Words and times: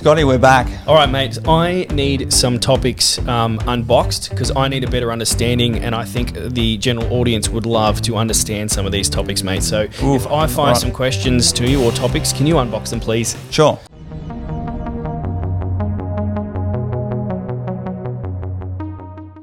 Scotty, 0.00 0.24
we're 0.24 0.38
back. 0.38 0.66
All 0.88 0.94
right, 0.94 1.10
mate. 1.10 1.36
I 1.46 1.86
need 1.92 2.32
some 2.32 2.58
topics 2.58 3.18
um, 3.28 3.58
unboxed 3.66 4.30
because 4.30 4.50
I 4.56 4.66
need 4.66 4.82
a 4.82 4.90
better 4.90 5.12
understanding, 5.12 5.76
and 5.80 5.94
I 5.94 6.06
think 6.06 6.32
the 6.32 6.78
general 6.78 7.12
audience 7.12 7.50
would 7.50 7.66
love 7.66 8.00
to 8.02 8.16
understand 8.16 8.70
some 8.70 8.86
of 8.86 8.92
these 8.92 9.10
topics, 9.10 9.42
mate. 9.42 9.62
So, 9.62 9.82
Ooh, 10.02 10.14
if 10.14 10.26
I 10.26 10.46
find 10.46 10.68
right. 10.68 10.76
some 10.78 10.90
questions 10.90 11.52
to 11.52 11.68
you 11.68 11.84
or 11.84 11.92
topics, 11.92 12.32
can 12.32 12.46
you 12.46 12.54
unbox 12.54 12.88
them, 12.88 12.98
please? 12.98 13.36
Sure. 13.50 13.78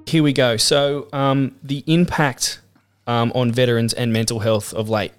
Here 0.07 0.23
we 0.23 0.33
go. 0.33 0.57
So, 0.57 1.07
um, 1.13 1.53
the 1.61 1.83
impact 1.85 2.61
um, 3.05 3.31
on 3.35 3.51
veterans 3.51 3.93
and 3.93 4.11
mental 4.11 4.39
health 4.39 4.73
of 4.73 4.89
late. 4.89 5.11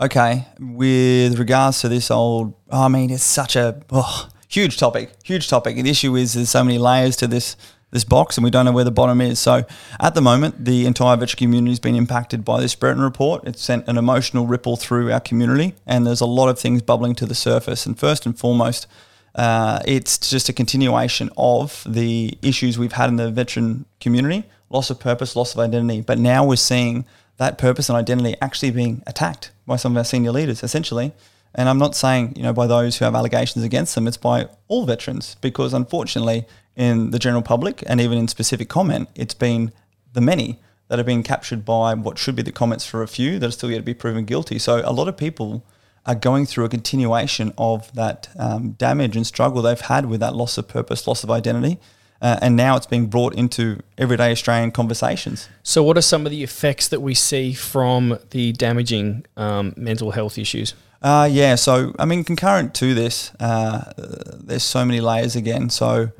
Okay, 0.00 0.48
with 0.58 1.38
regards 1.38 1.82
to 1.82 1.88
this 1.88 2.10
old, 2.10 2.54
I 2.68 2.88
mean, 2.88 3.10
it's 3.10 3.22
such 3.22 3.54
a 3.54 3.80
oh, 3.92 4.28
huge 4.52 4.76
topic, 4.76 5.10
huge 5.24 5.48
topic. 5.48 5.76
The 5.76 5.90
issue 5.90 6.14
is 6.16 6.34
there's 6.34 6.50
so 6.50 6.62
many 6.62 6.78
layers 6.78 7.16
to 7.16 7.26
this 7.26 7.56
this 7.90 8.04
box, 8.04 8.38
and 8.38 8.44
we 8.44 8.50
don't 8.50 8.64
know 8.64 8.72
where 8.72 8.84
the 8.84 8.90
bottom 8.90 9.20
is. 9.20 9.38
So 9.38 9.66
at 10.00 10.14
the 10.14 10.22
moment, 10.22 10.64
the 10.64 10.86
entire 10.86 11.14
veteran 11.14 11.36
community 11.36 11.72
has 11.72 11.78
been 11.78 11.94
impacted 11.94 12.42
by 12.42 12.58
this 12.58 12.74
Brereton 12.74 13.02
report. 13.02 13.44
It's 13.44 13.60
sent 13.60 13.86
an 13.86 13.98
emotional 13.98 14.46
ripple 14.46 14.76
through 14.76 15.12
our 15.12 15.20
community, 15.20 15.74
and 15.86 16.06
there's 16.06 16.22
a 16.22 16.26
lot 16.26 16.48
of 16.48 16.58
things 16.58 16.80
bubbling 16.80 17.14
to 17.16 17.26
the 17.26 17.34
surface. 17.34 17.84
And 17.84 17.98
first 17.98 18.24
and 18.24 18.38
foremost, 18.38 18.86
uh, 19.34 19.80
it's 19.86 20.16
just 20.16 20.48
a 20.48 20.54
continuation 20.54 21.28
of 21.36 21.84
the 21.86 22.38
issues 22.40 22.78
we've 22.78 22.92
had 22.92 23.10
in 23.10 23.16
the 23.16 23.30
veteran 23.30 23.84
community 24.00 24.44
loss 24.72 24.88
of 24.88 24.98
purpose, 24.98 25.36
loss 25.36 25.52
of 25.52 25.60
identity. 25.60 26.00
But 26.00 26.18
now 26.18 26.44
we're 26.46 26.56
seeing 26.56 27.04
that 27.36 27.58
purpose 27.58 27.88
and 27.88 27.96
identity 27.96 28.36
actually 28.40 28.70
being 28.70 29.02
attacked 29.06 29.52
by 29.66 29.76
some 29.76 29.92
of 29.92 29.98
our 29.98 30.04
senior 30.04 30.32
leaders, 30.32 30.62
essentially. 30.62 31.12
And 31.54 31.68
I'm 31.68 31.78
not 31.78 31.94
saying, 31.94 32.34
you 32.36 32.42
know, 32.42 32.52
by 32.52 32.66
those 32.66 32.96
who 32.96 33.04
have 33.04 33.14
allegations 33.14 33.64
against 33.64 33.94
them, 33.94 34.06
it's 34.06 34.16
by 34.16 34.48
all 34.68 34.86
veterans, 34.86 35.36
because 35.40 35.74
unfortunately, 35.74 36.46
in 36.76 37.10
the 37.10 37.18
general 37.18 37.42
public 37.42 37.82
and 37.86 38.00
even 38.00 38.16
in 38.18 38.28
specific 38.28 38.68
comment, 38.68 39.08
it's 39.14 39.34
been 39.34 39.72
the 40.12 40.20
many 40.20 40.58
that 40.88 40.98
have 40.98 41.06
been 41.06 41.22
captured 41.22 41.64
by 41.64 41.94
what 41.94 42.18
should 42.18 42.36
be 42.36 42.42
the 42.42 42.52
comments 42.52 42.84
for 42.84 43.02
a 43.02 43.08
few 43.08 43.38
that 43.38 43.48
are 43.48 43.52
still 43.52 43.70
yet 43.70 43.78
to 43.78 43.82
be 43.82 43.94
proven 43.94 44.24
guilty. 44.24 44.58
So 44.58 44.82
a 44.84 44.92
lot 44.92 45.08
of 45.08 45.16
people 45.16 45.64
are 46.04 46.14
going 46.14 46.46
through 46.46 46.64
a 46.64 46.68
continuation 46.68 47.52
of 47.56 47.92
that 47.94 48.28
um, 48.38 48.72
damage 48.72 49.16
and 49.16 49.26
struggle 49.26 49.62
they've 49.62 49.80
had 49.80 50.06
with 50.06 50.20
that 50.20 50.34
loss 50.34 50.58
of 50.58 50.68
purpose, 50.68 51.06
loss 51.06 51.22
of 51.22 51.30
identity. 51.30 51.78
Uh, 52.20 52.38
and 52.40 52.56
now 52.56 52.76
it's 52.76 52.86
being 52.86 53.06
brought 53.06 53.34
into 53.34 53.80
everyday 53.98 54.30
Australian 54.30 54.70
conversations. 54.70 55.48
So, 55.64 55.82
what 55.82 55.98
are 55.98 56.02
some 56.02 56.24
of 56.24 56.30
the 56.30 56.44
effects 56.44 56.86
that 56.88 57.00
we 57.00 57.14
see 57.14 57.52
from 57.52 58.16
the 58.30 58.52
damaging 58.52 59.26
um, 59.36 59.74
mental 59.76 60.12
health 60.12 60.38
issues? 60.38 60.74
Uh, 61.02 61.28
yeah, 61.30 61.56
so 61.56 61.92
I 61.98 62.04
mean, 62.04 62.22
concurrent 62.22 62.74
to 62.74 62.94
this, 62.94 63.32
uh, 63.40 63.92
there's 63.96 64.62
so 64.62 64.84
many 64.84 65.00
layers 65.00 65.34
again. 65.34 65.68
So 65.68 66.10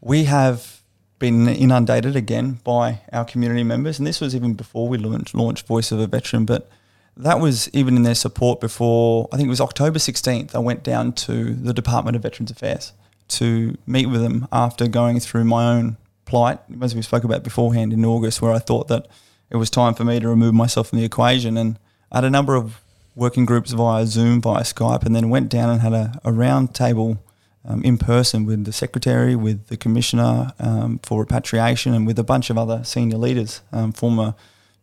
we 0.00 0.24
have 0.24 0.82
been 1.20 1.48
inundated 1.48 2.16
again 2.16 2.58
by 2.64 3.02
our 3.12 3.24
community 3.24 3.62
members, 3.62 3.98
and 3.98 4.06
this 4.06 4.20
was 4.20 4.34
even 4.34 4.54
before 4.54 4.88
we 4.88 4.98
launched, 4.98 5.34
launched 5.34 5.66
Voice 5.68 5.92
of 5.92 6.00
a 6.00 6.08
Veteran, 6.08 6.44
but 6.44 6.68
that 7.16 7.38
was 7.38 7.72
even 7.72 7.96
in 7.96 8.02
their 8.02 8.16
support 8.16 8.60
before, 8.60 9.28
I 9.32 9.36
think 9.36 9.46
it 9.46 9.50
was 9.50 9.60
October 9.60 10.00
16th, 10.00 10.56
I 10.56 10.58
went 10.58 10.82
down 10.82 11.12
to 11.12 11.54
the 11.54 11.72
Department 11.72 12.16
of 12.16 12.22
Veterans 12.22 12.50
Affairs 12.50 12.92
to 13.28 13.76
meet 13.86 14.06
with 14.06 14.22
them 14.22 14.48
after 14.50 14.88
going 14.88 15.20
through 15.20 15.44
my 15.44 15.72
own 15.72 15.98
plight, 16.24 16.58
as 16.80 16.96
we 16.96 17.02
spoke 17.02 17.22
about 17.22 17.44
beforehand 17.44 17.92
in 17.92 18.04
August, 18.04 18.42
where 18.42 18.52
I 18.52 18.58
thought 18.58 18.88
that 18.88 19.06
it 19.50 19.56
was 19.56 19.70
time 19.70 19.94
for 19.94 20.04
me 20.04 20.18
to 20.18 20.28
remove 20.28 20.54
myself 20.54 20.88
from 20.88 20.98
the 20.98 21.04
equation. 21.04 21.56
And 21.56 21.78
I 22.10 22.16
had 22.16 22.24
a 22.24 22.30
number 22.30 22.56
of 22.56 22.80
working 23.14 23.44
groups 23.44 23.72
via 23.72 24.06
Zoom, 24.06 24.40
via 24.40 24.62
Skype, 24.62 25.04
and 25.04 25.14
then 25.14 25.28
went 25.28 25.48
down 25.48 25.70
and 25.70 25.80
had 25.80 25.92
a, 25.92 26.18
a 26.24 26.32
round 26.32 26.74
table 26.74 27.22
um, 27.64 27.82
in 27.84 27.98
person 27.98 28.44
with 28.44 28.64
the 28.64 28.72
secretary, 28.72 29.36
with 29.36 29.66
the 29.66 29.76
commissioner 29.76 30.52
um, 30.58 30.98
for 31.02 31.20
repatriation, 31.20 31.94
and 31.94 32.06
with 32.06 32.18
a 32.18 32.24
bunch 32.24 32.50
of 32.50 32.58
other 32.58 32.82
senior 32.84 33.18
leaders, 33.18 33.60
um, 33.72 33.92
former 33.92 34.34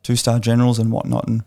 two 0.04 0.16
star 0.16 0.40
generals 0.40 0.80
and 0.80 0.92
whatnot, 0.92 1.28
and 1.28 1.44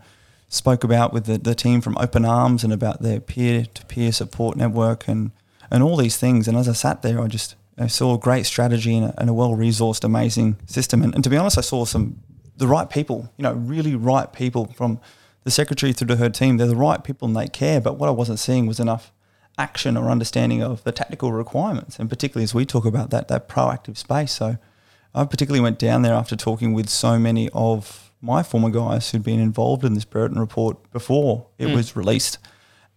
spoke 0.48 0.84
about 0.84 1.12
with 1.12 1.24
the, 1.24 1.38
the 1.38 1.54
team 1.54 1.80
from 1.80 1.96
Open 1.98 2.24
Arms 2.24 2.62
and 2.62 2.72
about 2.72 3.00
their 3.00 3.20
peer 3.20 3.64
to 3.72 3.86
peer 3.86 4.12
support 4.12 4.56
network 4.56 5.08
and, 5.08 5.30
and 5.70 5.82
all 5.82 5.96
these 5.96 6.18
things. 6.18 6.46
And 6.46 6.56
as 6.56 6.68
I 6.68 6.72
sat 6.72 7.02
there, 7.02 7.20
I 7.20 7.26
just 7.28 7.54
I 7.78 7.86
saw 7.86 8.14
a 8.14 8.18
great 8.18 8.44
strategy 8.44 8.96
and 8.96 9.14
a, 9.16 9.30
a 9.30 9.32
well 9.32 9.56
resourced, 9.56 10.04
amazing 10.04 10.58
system. 10.66 11.02
And, 11.02 11.14
and 11.14 11.24
to 11.24 11.30
be 11.30 11.36
honest, 11.36 11.56
I 11.56 11.62
saw 11.62 11.84
some 11.84 12.20
the 12.56 12.68
right 12.68 12.88
people, 12.90 13.32
you 13.38 13.42
know, 13.42 13.54
really 13.54 13.94
right 13.94 14.30
people 14.30 14.66
from 14.76 15.00
the 15.44 15.50
secretary 15.50 15.92
through 15.92 16.08
to 16.08 16.16
her 16.16 16.28
team. 16.30 16.56
They're 16.56 16.66
the 16.66 16.76
right 16.76 17.02
people 17.02 17.26
and 17.28 17.36
they 17.36 17.48
care. 17.48 17.80
But 17.80 17.98
what 17.98 18.08
I 18.08 18.12
wasn't 18.12 18.38
seeing 18.38 18.66
was 18.66 18.80
enough 18.80 19.12
action 19.58 19.96
or 19.96 20.10
understanding 20.10 20.62
of 20.62 20.82
the 20.84 20.92
tactical 20.92 21.32
requirements, 21.32 21.98
and 21.98 22.08
particularly 22.08 22.44
as 22.44 22.54
we 22.54 22.64
talk 22.64 22.84
about 22.84 23.10
that 23.10 23.28
that 23.28 23.48
proactive 23.48 23.96
space. 23.96 24.32
So 24.32 24.56
I 25.14 25.24
particularly 25.24 25.60
went 25.60 25.78
down 25.78 26.02
there 26.02 26.14
after 26.14 26.36
talking 26.36 26.72
with 26.72 26.88
so 26.88 27.18
many 27.18 27.50
of 27.52 28.10
my 28.22 28.42
former 28.42 28.70
guys 28.70 29.10
who'd 29.10 29.22
been 29.24 29.40
involved 29.40 29.84
in 29.84 29.94
this 29.94 30.04
Brereton 30.04 30.38
report 30.38 30.90
before 30.92 31.48
it 31.58 31.66
Mm. 31.66 31.74
was 31.74 31.96
released, 31.96 32.38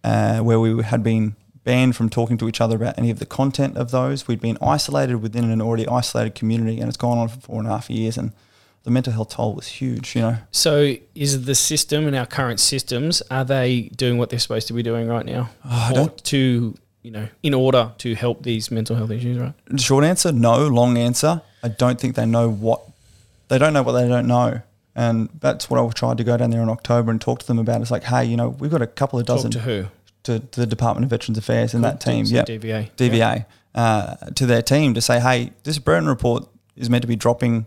uh, 0.04 0.38
where 0.38 0.58
we 0.60 0.82
had 0.82 1.02
been 1.02 1.34
banned 1.64 1.96
from 1.96 2.08
talking 2.08 2.38
to 2.38 2.48
each 2.48 2.60
other 2.60 2.76
about 2.76 2.96
any 2.96 3.10
of 3.10 3.18
the 3.18 3.26
content 3.26 3.76
of 3.76 3.90
those. 3.90 4.28
We'd 4.28 4.40
been 4.40 4.56
isolated 4.62 5.16
within 5.16 5.50
an 5.50 5.60
already 5.60 5.86
isolated 5.88 6.36
community, 6.36 6.78
and 6.78 6.88
it's 6.88 6.96
gone 6.96 7.18
on 7.18 7.28
for 7.28 7.40
four 7.40 7.58
and 7.58 7.66
a 7.66 7.70
half 7.70 7.90
years. 7.90 8.16
And 8.16 8.32
the 8.86 8.92
mental 8.92 9.12
health 9.12 9.30
toll 9.30 9.52
was 9.52 9.66
huge, 9.66 10.14
you 10.14 10.22
know. 10.22 10.36
So, 10.52 10.94
is 11.16 11.44
the 11.44 11.56
system 11.56 12.06
and 12.06 12.14
our 12.14 12.24
current 12.24 12.60
systems 12.60 13.20
are 13.32 13.44
they 13.44 13.90
doing 13.96 14.16
what 14.16 14.30
they're 14.30 14.38
supposed 14.38 14.68
to 14.68 14.74
be 14.74 14.82
doing 14.84 15.08
right 15.08 15.26
now, 15.26 15.50
I 15.64 15.92
don't- 15.92 16.16
to 16.26 16.74
you 17.02 17.10
know, 17.12 17.28
in 17.42 17.54
order 17.54 17.92
to 17.98 18.14
help 18.16 18.42
these 18.42 18.70
mental 18.70 18.96
health 18.96 19.10
issues, 19.12 19.38
right? 19.38 19.52
Short 19.76 20.04
answer, 20.04 20.32
no. 20.32 20.66
Long 20.68 20.96
answer, 20.98 21.40
I 21.62 21.68
don't 21.68 22.00
think 22.00 22.14
they 22.16 22.26
know 22.26 22.48
what 22.50 22.80
they 23.48 23.58
don't 23.58 23.72
know 23.72 23.82
what 23.82 23.92
they 23.92 24.08
don't 24.08 24.26
know. 24.26 24.60
And 24.94 25.28
that's 25.40 25.68
what 25.68 25.78
I 25.84 25.88
tried 25.90 26.18
to 26.18 26.24
go 26.24 26.36
down 26.36 26.50
there 26.50 26.62
in 26.62 26.68
October 26.68 27.10
and 27.10 27.20
talk 27.20 27.40
to 27.40 27.46
them 27.46 27.58
about. 27.58 27.80
It's 27.80 27.90
like, 27.90 28.04
hey, 28.04 28.24
you 28.24 28.36
know, 28.36 28.48
we've 28.48 28.70
got 28.70 28.82
a 28.82 28.86
couple 28.86 29.18
of 29.20 29.26
dozen 29.26 29.50
Talk 29.50 29.62
to 29.62 29.68
who? 29.68 29.86
to, 30.24 30.38
to 30.40 30.60
the 30.60 30.66
Department 30.66 31.04
of 31.04 31.10
Veterans 31.10 31.38
Affairs 31.38 31.74
and 31.74 31.84
that 31.84 32.00
team, 32.00 32.24
yeah, 32.26 32.42
DVA. 32.44 32.90
DVA, 32.96 33.44
uh, 33.74 34.14
to 34.34 34.46
their 34.46 34.62
team 34.62 34.94
to 34.94 35.00
say, 35.00 35.20
hey, 35.20 35.52
this 35.64 35.78
Brereton 35.78 36.08
report 36.08 36.48
is 36.76 36.88
meant 36.90 37.02
to 37.02 37.08
be 37.08 37.14
dropping 37.16 37.66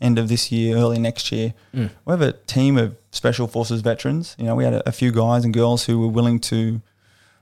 end 0.00 0.18
of 0.18 0.28
this 0.28 0.50
year, 0.50 0.76
early 0.76 0.98
next 0.98 1.30
year. 1.30 1.54
Mm. 1.74 1.90
We 2.04 2.10
have 2.10 2.22
a 2.22 2.32
team 2.32 2.78
of 2.78 2.96
Special 3.10 3.46
Forces 3.46 3.80
veterans. 3.80 4.36
You 4.38 4.46
know, 4.46 4.54
we 4.54 4.64
had 4.64 4.74
a, 4.74 4.88
a 4.88 4.92
few 4.92 5.12
guys 5.12 5.44
and 5.44 5.52
girls 5.52 5.86
who 5.86 6.00
were 6.00 6.08
willing 6.08 6.40
to 6.40 6.80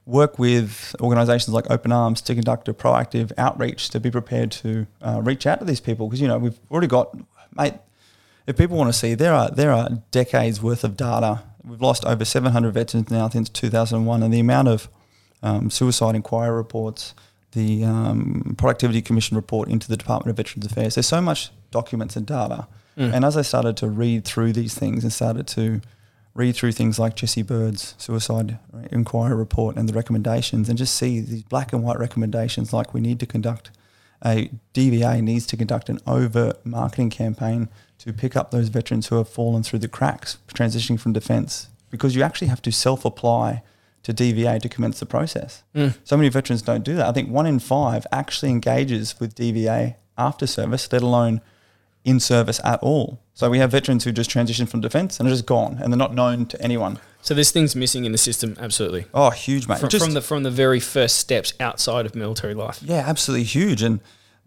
work 0.06 0.38
with 0.38 0.96
organisations 1.00 1.52
like 1.52 1.70
Open 1.70 1.92
Arms 1.92 2.20
to 2.22 2.34
conduct 2.34 2.66
a 2.68 2.74
proactive 2.74 3.30
outreach 3.36 3.90
to 3.90 4.00
be 4.00 4.10
prepared 4.10 4.50
to 4.50 4.86
uh, 5.02 5.20
reach 5.22 5.46
out 5.46 5.58
to 5.58 5.66
these 5.66 5.80
people 5.80 6.08
because 6.08 6.20
you 6.20 6.26
know 6.26 6.38
we've 6.38 6.58
already 6.70 6.86
got, 6.86 7.16
mate. 7.54 7.74
If 8.46 8.56
people 8.56 8.78
want 8.78 8.88
to 8.88 8.98
see, 8.98 9.14
there 9.14 9.34
are 9.34 9.50
there 9.50 9.70
are 9.70 9.90
decades 10.10 10.62
worth 10.62 10.82
of 10.82 10.96
data. 10.96 11.42
We've 11.62 11.82
lost 11.82 12.06
over 12.06 12.24
700 12.24 12.72
veterans 12.72 13.10
now 13.10 13.28
since 13.28 13.50
2001, 13.50 14.22
and 14.22 14.32
the 14.32 14.40
amount 14.40 14.68
of 14.68 14.88
um, 15.42 15.68
suicide 15.70 16.14
inquiry 16.14 16.50
reports, 16.50 17.14
the 17.52 17.84
um, 17.84 18.54
Productivity 18.58 19.02
Commission 19.02 19.36
report 19.36 19.68
into 19.68 19.88
the 19.88 19.96
Department 19.96 20.30
of 20.30 20.36
Veterans 20.36 20.66
Affairs. 20.66 20.94
There's 20.94 21.06
so 21.06 21.20
much 21.20 21.50
documents 21.70 22.16
and 22.16 22.26
data. 22.26 22.68
Mm. 22.96 23.14
And 23.14 23.24
as 23.24 23.36
I 23.36 23.42
started 23.42 23.76
to 23.78 23.88
read 23.88 24.24
through 24.24 24.52
these 24.52 24.74
things 24.74 25.04
and 25.04 25.12
started 25.12 25.46
to 25.48 25.80
read 26.34 26.54
through 26.54 26.72
things 26.72 26.98
like 26.98 27.16
Jesse 27.16 27.42
Bird's 27.42 27.94
suicide 27.98 28.58
inquiry 28.92 29.34
report 29.34 29.76
and 29.76 29.88
the 29.88 29.92
recommendations 29.92 30.68
and 30.68 30.78
just 30.78 30.94
see 30.94 31.20
these 31.20 31.42
black 31.42 31.72
and 31.72 31.82
white 31.82 31.98
recommendations 31.98 32.72
like 32.72 32.94
we 32.94 33.00
need 33.00 33.18
to 33.20 33.26
conduct 33.26 33.70
a 34.24 34.50
DVA 34.74 35.22
needs 35.22 35.46
to 35.46 35.56
conduct 35.56 35.88
an 35.88 35.98
overt 36.06 36.64
marketing 36.66 37.10
campaign 37.10 37.68
to 37.98 38.12
pick 38.12 38.36
up 38.36 38.50
those 38.50 38.68
veterans 38.68 39.08
who 39.08 39.16
have 39.16 39.28
fallen 39.28 39.62
through 39.62 39.78
the 39.78 39.88
cracks 39.88 40.38
transitioning 40.48 40.98
from 40.98 41.12
defence 41.12 41.68
because 41.90 42.14
you 42.14 42.22
actually 42.22 42.48
have 42.48 42.62
to 42.62 42.72
self-apply 42.72 43.62
to 44.02 44.14
DVA 44.14 44.60
to 44.62 44.68
commence 44.68 45.00
the 45.00 45.06
process. 45.06 45.62
Mm. 45.74 45.96
So 46.04 46.16
many 46.16 46.28
veterans 46.28 46.62
don't 46.62 46.84
do 46.84 46.94
that. 46.96 47.06
I 47.06 47.12
think 47.12 47.28
one 47.30 47.46
in 47.46 47.58
five 47.58 48.06
actually 48.12 48.50
engages 48.50 49.18
with 49.20 49.34
DVA 49.34 49.96
after 50.16 50.46
service, 50.46 50.90
let 50.92 51.02
alone 51.02 51.40
in 52.04 52.20
service 52.20 52.60
at 52.64 52.80
all. 52.82 53.20
So 53.34 53.50
we 53.50 53.58
have 53.58 53.70
veterans 53.70 54.04
who 54.04 54.12
just 54.12 54.30
transition 54.30 54.66
from 54.66 54.80
defence 54.80 55.20
and 55.20 55.28
are 55.28 55.32
just 55.32 55.46
gone 55.46 55.78
and 55.80 55.92
they're 55.92 55.98
not 55.98 56.14
known 56.14 56.46
to 56.46 56.60
anyone. 56.62 56.98
So 57.20 57.34
there's 57.34 57.50
things 57.50 57.76
missing 57.76 58.04
in 58.04 58.12
the 58.12 58.18
system, 58.18 58.56
absolutely. 58.58 59.06
Oh, 59.12 59.30
huge, 59.30 59.68
mate. 59.68 59.78
From, 59.78 59.88
Just- 59.90 60.04
from 60.04 60.14
the 60.14 60.22
from 60.22 60.42
the 60.44 60.50
very 60.50 60.80
first 60.80 61.16
steps 61.18 61.52
outside 61.60 62.06
of 62.06 62.14
military 62.14 62.54
life. 62.54 62.80
yeah, 62.82 63.04
absolutely 63.06 63.44
huge. 63.44 63.82
And 63.82 64.00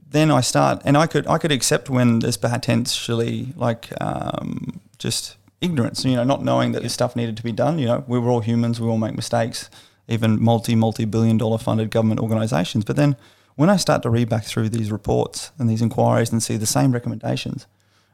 then 0.09 0.31
I 0.31 0.41
start, 0.41 0.81
and 0.83 0.97
I 0.97 1.07
could 1.07 1.27
I 1.27 1.37
could 1.37 1.51
accept 1.51 1.89
when 1.89 2.19
there's 2.19 2.37
potentially 2.37 3.53
like 3.55 3.89
um, 4.01 4.81
just 4.97 5.35
ignorance, 5.61 6.03
you 6.03 6.15
know, 6.15 6.23
not 6.23 6.43
knowing 6.43 6.71
that 6.73 6.83
this 6.83 6.93
stuff 6.93 7.15
needed 7.15 7.37
to 7.37 7.43
be 7.43 7.51
done. 7.51 7.79
You 7.79 7.85
know, 7.85 8.03
we 8.07 8.19
were 8.19 8.29
all 8.29 8.41
humans, 8.41 8.81
we 8.81 8.87
all 8.87 8.97
make 8.97 9.15
mistakes, 9.15 9.69
even 10.07 10.41
multi 10.41 10.75
multi 10.75 11.05
billion 11.05 11.37
dollar 11.37 11.57
funded 11.57 11.91
government 11.91 12.19
organisations. 12.19 12.83
But 12.83 12.95
then 12.95 13.15
when 13.55 13.69
I 13.69 13.77
start 13.77 14.01
to 14.03 14.09
read 14.09 14.27
back 14.27 14.43
through 14.43 14.69
these 14.69 14.91
reports 14.91 15.51
and 15.57 15.69
these 15.69 15.81
inquiries 15.81 16.31
and 16.31 16.41
see 16.41 16.57
the 16.57 16.65
same 16.65 16.91
recommendations, 16.91 17.67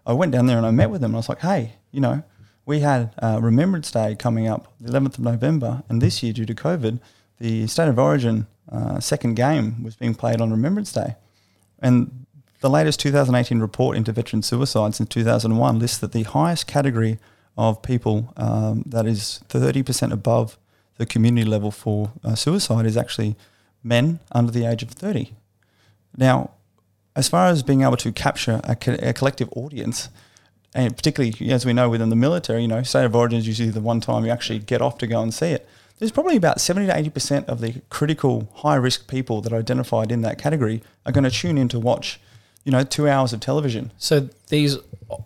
I 0.06 0.14
went 0.14 0.32
down 0.32 0.46
there 0.46 0.58
and 0.58 0.66
I 0.66 0.72
met 0.72 0.90
with 0.90 1.02
them. 1.02 1.12
And 1.12 1.16
I 1.16 1.20
was 1.20 1.30
like, 1.30 1.42
hey, 1.42 1.74
you 1.92 2.02
know, 2.02 2.24
we 2.66 2.82
had 2.82 3.14
uh, 3.22 3.40
Remembrance 3.42 3.92
Day 3.92 4.16
coming 4.16 4.48
up, 4.48 4.74
the 4.80 4.92
11th 4.92 5.18
of 5.18 5.22
November, 5.22 5.84
and 5.88 6.02
this 6.02 6.22
year 6.22 6.34
due 6.34 6.46
to 6.46 6.54
COVID, 6.54 7.00
the 7.40 7.66
State 7.68 7.88
of 7.88 7.98
Origin 7.98 8.48
uh, 8.70 9.00
second 9.00 9.36
game 9.36 9.84
was 9.84 9.96
being 9.96 10.14
played 10.14 10.42
on 10.42 10.52
Remembrance 10.52 10.92
Day. 10.92 11.16
And 11.80 12.26
the 12.60 12.70
latest 12.70 13.00
2018 13.00 13.60
report 13.60 13.96
into 13.96 14.12
veteran 14.12 14.42
suicide 14.42 14.96
since 14.96 15.10
2001 15.10 15.80
lists 15.80 15.98
that 16.00 16.12
the 16.12 16.24
highest 16.24 16.68
category 16.68 17.20
of 17.58 17.82
people 17.82 18.34
um, 18.38 18.84
that 18.86 19.06
is 19.06 19.42
30% 19.50 20.12
above 20.12 20.58
the 20.98 21.06
community 21.06 21.48
level 21.48 21.72
for 21.72 22.12
uh, 22.24 22.36
suicide 22.36 22.86
is 22.86 22.98
actually 22.98 23.36
men 23.84 24.20
under 24.32 24.52
the 24.52 24.66
age 24.66 24.84
of 24.84 24.90
30. 24.90 25.34
Now, 26.16 26.52
as 27.16 27.28
far 27.28 27.48
as 27.48 27.64
being 27.64 27.82
able 27.82 27.98
to 27.98 28.12
capture 28.12 28.62
a, 28.64 28.76
co- 28.76 28.98
a 29.02 29.14
collective 29.14 29.50
audience, 29.56 30.10
and 30.76 30.96
particularly 30.96 31.52
as 31.52 31.66
we 31.66 31.74
know 31.74 31.90
within 31.90 32.10
the 32.10 32.16
military, 32.16 32.62
you 32.62 32.68
know, 32.68 32.84
state 32.84 33.06
of 33.06 33.16
origin 33.16 33.40
is 33.40 33.48
usually 33.48 33.70
the 33.70 33.82
one 33.82 34.02
time 34.02 34.26
you 34.26 34.32
actually 34.32 34.60
get 34.60 34.82
off 34.82 34.98
to 35.00 35.08
go 35.08 35.22
and 35.22 35.34
see 35.34 35.48
it. 35.48 35.68
There's 35.98 36.12
probably 36.12 36.36
about 36.36 36.62
70 36.62 36.88
to 36.88 36.94
80% 36.94 37.46
of 37.46 37.60
the 37.60 37.82
critical 37.90 38.52
high 38.58 38.76
risk 38.76 39.08
people 39.08 39.42
that 39.42 39.52
are 39.52 39.58
identified 39.58 40.12
in 40.12 40.22
that 40.22 40.38
category 40.38 40.84
are 41.08 41.12
going 41.12 41.24
to 41.24 41.32
tune 41.32 41.58
in 41.58 41.68
to 41.70 41.80
watch, 41.80 42.20
you 42.68 42.72
know, 42.74 42.84
two 42.84 43.08
hours 43.08 43.32
of 43.32 43.40
television. 43.40 43.94
So 43.98 44.28
these 44.50 44.78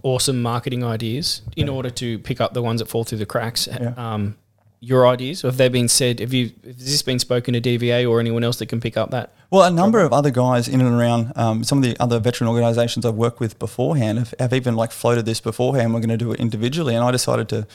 awesome 0.04 0.44
marketing 0.44 0.84
ideas, 0.84 1.42
in 1.56 1.70
order 1.70 1.90
to 1.90 2.20
pick 2.20 2.40
up 2.40 2.54
the 2.54 2.62
ones 2.62 2.80
that 2.82 2.88
fall 2.88 3.04
through 3.04 3.18
the 3.18 3.26
cracks, 3.26 3.68
Yeah. 3.68 3.94
um, 3.98 4.36
your 4.80 5.08
ideas, 5.08 5.42
have 5.42 5.58
they 5.58 5.68
been 5.68 5.88
said? 5.88 6.20
Have 6.20 6.34
you? 6.36 6.52
Has 6.64 6.78
this 6.78 7.02
been 7.02 7.18
spoken 7.18 7.56
to 7.56 7.62
DVA 7.62 8.08
or 8.08 8.20
anyone 8.20 8.44
else 8.44 8.58
that 8.60 8.68
can 8.68 8.80
pick 8.80 8.96
up 8.96 9.10
that? 9.10 9.34
Well, 9.50 9.64
a 9.64 9.72
number 9.72 10.02
of 10.02 10.14
other 10.14 10.30
guys 10.30 10.68
in 10.68 10.82
and 10.82 10.94
around 11.00 11.34
um, 11.36 11.64
some 11.64 11.80
of 11.80 11.84
the 11.84 11.96
other 12.00 12.20
veteran 12.20 12.48
organisations 12.48 13.06
I've 13.08 13.16
worked 13.16 13.40
with 13.40 13.58
beforehand 13.58 14.20
have, 14.20 14.34
have 14.40 14.54
even 14.54 14.76
like 14.76 14.92
floated 14.92 15.26
this 15.26 15.40
beforehand. 15.42 15.96
We're 15.96 16.00
going 16.00 16.10
to 16.10 16.18
do 16.26 16.32
it 16.32 16.40
individually, 16.40 16.94
and 16.96 17.04
I 17.04 17.10
decided 17.12 17.50
to 17.50 17.68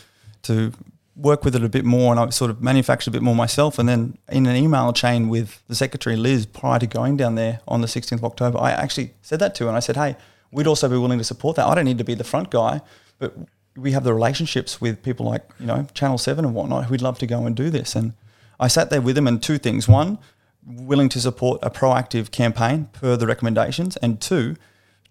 to 0.43 0.73
work 1.17 1.45
with 1.45 1.57
it 1.57 1.65
a 1.65 1.69
bit 1.69 1.85
more, 1.85 2.13
and 2.13 2.21
I 2.21 2.29
sort 2.31 2.51
of 2.51 2.63
manufactured 2.63 3.11
a 3.11 3.13
bit 3.13 3.23
more 3.23 3.35
myself. 3.35 3.79
And 3.79 3.89
then 3.89 4.19
in 4.29 4.47
an 4.47 4.57
email 4.57 4.93
chain 4.93 5.29
with 5.29 5.63
the 5.67 5.75
secretary 5.75 6.17
Liz 6.17 6.47
prior 6.47 6.79
to 6.79 6.87
going 6.87 7.17
down 7.17 7.35
there 7.35 7.61
on 7.67 7.81
the 7.81 7.87
16th 7.87 8.19
of 8.19 8.25
October, 8.25 8.59
I 8.59 8.71
actually 8.71 9.15
said 9.23 9.39
that 9.41 9.55
to 9.57 9.65
her, 9.65 9.69
and 9.69 9.77
I 9.77 9.81
said, 9.81 9.97
"Hey, 9.97 10.17
we'd 10.53 10.67
also 10.67 10.89
be 10.89 10.97
willing 10.97 11.19
to 11.19 11.25
support 11.25 11.57
that. 11.57 11.67
I 11.67 11.75
don't 11.75 11.87
need 11.87 11.99
to 11.99 12.05
be 12.05 12.15
the 12.15 12.25
front 12.25 12.51
guy, 12.51 12.83
but 13.19 13.35
we 13.77 13.93
have 13.93 14.05
the 14.05 14.15
relationships 14.15 14.81
with 14.81 15.03
people 15.03 15.27
like 15.27 15.43
you 15.59 15.67
know 15.67 15.87
Channel 15.95 16.19
Seven 16.19 16.45
and 16.45 16.55
whatnot 16.55 16.87
who'd 16.87 17.03
love 17.03 17.19
to 17.21 17.27
go 17.27 17.47
and 17.47 17.57
do 17.57 17.71
this." 17.71 17.97
And 17.97 18.13
I 18.61 18.69
sat 18.69 18.91
there 18.91 19.01
with 19.01 19.17
them, 19.17 19.27
and 19.27 19.43
two 19.43 19.59
things: 19.59 19.89
one, 19.89 20.19
willing 20.67 21.09
to 21.11 21.21
support 21.21 21.61
a 21.63 21.71
proactive 21.71 22.31
campaign 22.31 22.89
per 22.93 23.17
the 23.17 23.27
recommendations, 23.27 23.97
and 23.99 24.21
two, 24.21 24.57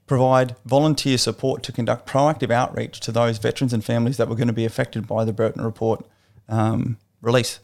provide 0.07 0.55
volunteer 0.65 1.17
support 1.17 1.63
to 1.63 1.71
conduct 1.71 2.07
proactive 2.07 2.51
outreach 2.51 2.99
to 3.01 3.11
those 3.11 3.37
veterans 3.39 3.73
and 3.73 3.83
families 3.83 4.17
that 4.17 4.27
were 4.29 4.35
going 4.35 4.47
to 4.47 4.53
be 4.53 4.65
affected 4.65 5.07
by 5.07 5.25
the 5.25 5.33
Brereton 5.33 5.63
Report 5.63 6.05
um, 6.47 6.97
release. 7.21 7.59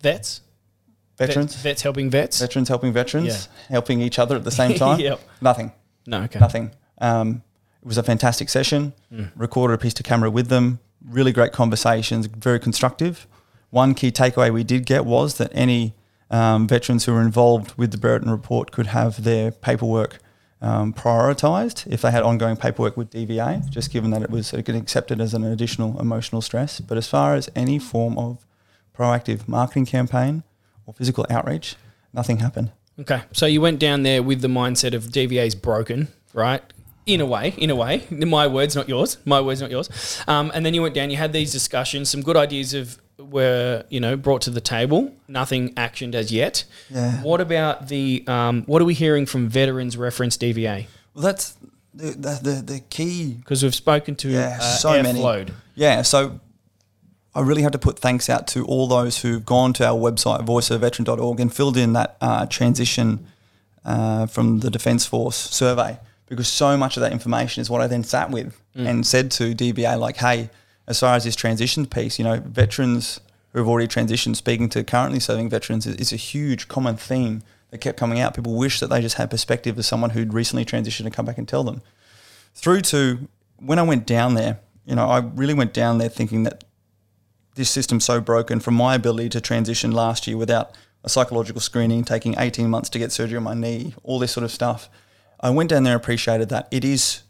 Vets, 0.00 0.40
Veterans, 1.18 1.54
Vet- 1.54 1.62
vets 1.62 1.82
helping 1.82 2.10
vets. 2.10 2.40
veterans 2.40 2.68
helping 2.68 2.92
veterans, 2.92 3.26
Yeah. 3.68 3.68
helping 3.68 4.00
each 4.00 4.18
other 4.18 4.36
at 4.36 4.44
the 4.44 4.50
same 4.50 4.74
time. 4.78 4.98
Yep. 5.00 5.20
Nothing, 5.40 5.72
No, 6.06 6.22
okay. 6.22 6.38
nothing. 6.40 6.70
Um, 6.98 7.42
it 7.82 7.86
was 7.86 7.98
a 7.98 8.02
fantastic 8.02 8.48
session. 8.48 8.92
Recorded 9.36 9.74
a 9.74 9.78
piece 9.78 9.94
to 9.94 10.02
camera 10.02 10.30
with 10.30 10.48
them. 10.48 10.80
Really 11.06 11.32
great 11.32 11.52
conversations, 11.52 12.26
very 12.26 12.58
constructive. 12.60 13.26
One 13.70 13.94
key 13.94 14.10
takeaway 14.10 14.52
we 14.52 14.64
did 14.64 14.84
get 14.86 15.04
was 15.06 15.34
that 15.38 15.50
any 15.54 15.94
um, 16.30 16.66
veterans 16.66 17.04
who 17.04 17.12
were 17.14 17.22
involved 17.22 17.74
with 17.78 17.90
the 17.92 17.96
Brereton 17.98 18.30
report 18.30 18.70
could 18.70 18.88
have 18.88 19.24
their 19.24 19.50
paperwork 19.50 20.18
um, 20.62 20.92
prioritised 20.92 21.86
if 21.90 22.02
they 22.02 22.10
had 22.10 22.22
ongoing 22.22 22.56
paperwork 22.56 22.96
with 22.96 23.10
DVA, 23.10 23.68
just 23.70 23.90
given 23.90 24.10
that 24.10 24.22
it 24.22 24.30
was 24.30 24.52
accepted 24.52 25.20
as 25.20 25.34
an 25.34 25.44
additional 25.44 25.98
emotional 26.00 26.42
stress. 26.42 26.80
But 26.80 26.98
as 26.98 27.08
far 27.08 27.34
as 27.34 27.48
any 27.56 27.78
form 27.78 28.18
of 28.18 28.44
proactive 28.96 29.48
marketing 29.48 29.86
campaign 29.86 30.42
or 30.86 30.94
physical 30.94 31.26
outreach, 31.30 31.76
nothing 32.12 32.38
happened. 32.38 32.72
Okay, 32.98 33.22
so 33.32 33.46
you 33.46 33.60
went 33.60 33.78
down 33.78 34.02
there 34.02 34.22
with 34.22 34.42
the 34.42 34.48
mindset 34.48 34.92
of 34.92 35.04
DVA's 35.04 35.54
broken, 35.54 36.08
right? 36.34 36.62
In 37.06 37.22
a 37.22 37.26
way, 37.26 37.54
in 37.56 37.70
a 37.70 37.76
way. 37.76 38.06
My 38.10 38.46
words, 38.46 38.76
not 38.76 38.88
yours. 38.88 39.16
My 39.24 39.40
words, 39.40 39.62
not 39.62 39.70
yours. 39.70 40.22
Um, 40.28 40.52
and 40.54 40.66
then 40.66 40.74
you 40.74 40.82
went 40.82 40.94
down. 40.94 41.10
You 41.10 41.16
had 41.16 41.32
these 41.32 41.50
discussions. 41.50 42.10
Some 42.10 42.20
good 42.20 42.36
ideas 42.36 42.74
of 42.74 43.00
were 43.20 43.84
you 43.88 44.00
know 44.00 44.16
brought 44.16 44.42
to 44.42 44.50
the 44.50 44.60
table. 44.60 45.12
Nothing 45.28 45.74
actioned 45.74 46.14
as 46.14 46.32
yet. 46.32 46.64
Yeah. 46.88 47.22
What 47.22 47.40
about 47.40 47.88
the? 47.88 48.24
Um, 48.26 48.64
what 48.64 48.82
are 48.82 48.84
we 48.84 48.94
hearing 48.94 49.26
from 49.26 49.48
veterans 49.48 49.96
reference 49.96 50.36
DVA? 50.36 50.86
Well, 51.14 51.24
that's 51.24 51.56
the, 51.92 52.12
the, 52.12 52.40
the, 52.42 52.62
the 52.74 52.80
key 52.90 53.34
Because 53.34 53.62
we've 53.62 53.74
spoken 53.74 54.14
to 54.16 54.28
Yeah, 54.28 54.58
uh, 54.60 54.76
so 54.76 55.02
many. 55.02 55.46
Yeah, 55.74 56.02
so 56.02 56.40
I 57.34 57.40
really 57.40 57.62
have 57.62 57.72
to 57.72 57.78
put 57.78 57.98
thanks 57.98 58.30
out 58.30 58.46
to 58.48 58.64
all 58.66 58.86
those 58.86 59.22
who've 59.22 59.44
gone 59.44 59.72
to 59.74 59.86
our 59.86 59.98
website, 59.98 60.46
voiceofveteran.org, 60.46 61.40
and 61.40 61.54
filled 61.54 61.76
in 61.76 61.92
that 61.94 62.16
uh, 62.20 62.46
transition 62.46 63.26
uh, 63.84 64.26
from 64.26 64.60
the 64.60 64.70
Defence 64.70 65.06
Force 65.06 65.36
survey 65.36 65.98
because 66.30 66.48
so 66.48 66.76
much 66.76 66.96
of 66.96 67.02
that 67.02 67.12
information 67.12 67.60
is 67.60 67.68
what 67.68 67.80
I 67.80 67.88
then 67.88 68.04
sat 68.04 68.30
with 68.30 68.56
and 68.74 69.04
said 69.04 69.32
to 69.32 69.52
DVA, 69.52 69.98
like, 69.98 70.16
hey, 70.16 70.48
as 70.90 71.00
far 71.00 71.14
as 71.14 71.24
this 71.24 71.36
transition 71.36 71.86
piece, 71.86 72.18
you 72.18 72.24
know, 72.24 72.40
veterans 72.44 73.20
who 73.52 73.60
have 73.60 73.68
already 73.68 73.88
transitioned, 73.88 74.34
speaking 74.34 74.68
to 74.68 74.82
currently 74.84 75.20
serving 75.20 75.48
veterans 75.48 75.86
is, 75.86 76.12
a 76.12 76.16
huge 76.16 76.66
common 76.66 76.96
theme 76.96 77.42
that 77.70 77.78
kept 77.78 77.96
coming 77.96 78.18
out. 78.18 78.34
People 78.34 78.56
wish 78.56 78.80
that 78.80 78.88
they 78.88 79.00
just 79.00 79.16
had 79.16 79.30
perspective 79.30 79.78
as 79.78 79.86
someone 79.86 80.10
who'd 80.10 80.34
recently 80.34 80.64
transitioned 80.64 81.06
and 81.06 81.14
come 81.14 81.24
back 81.24 81.38
and 81.38 81.48
tell 81.48 81.64
them 81.64 81.80
through 82.54 82.80
to 82.80 83.28
when 83.58 83.78
I 83.78 83.82
went 83.82 84.04
down 84.04 84.34
there, 84.34 84.58
you 84.84 84.96
know, 84.96 85.06
I 85.06 85.18
really 85.18 85.54
went 85.54 85.72
down 85.72 85.98
there 85.98 86.08
thinking 86.08 86.42
that 86.42 86.64
this 87.54 87.70
system's 87.70 88.04
so 88.04 88.20
broken 88.20 88.58
from 88.58 88.74
my 88.74 88.96
ability 88.96 89.28
to 89.30 89.40
transition 89.40 89.92
last 89.92 90.26
year 90.26 90.36
without 90.36 90.76
a 91.04 91.08
psychological 91.08 91.60
screening, 91.60 92.04
taking 92.04 92.34
18 92.36 92.68
months 92.68 92.88
to 92.90 92.98
get 92.98 93.12
surgery 93.12 93.36
on 93.36 93.44
my 93.44 93.54
knee, 93.54 93.94
all 94.02 94.18
this 94.18 94.32
sort 94.32 94.44
of 94.44 94.50
stuff. 94.50 94.88
I 95.38 95.50
went 95.50 95.70
down 95.70 95.84
there 95.84 95.94
and 95.94 96.02
appreciated 96.02 96.48
that. 96.48 96.68
It 96.70 96.84
is 96.84 97.22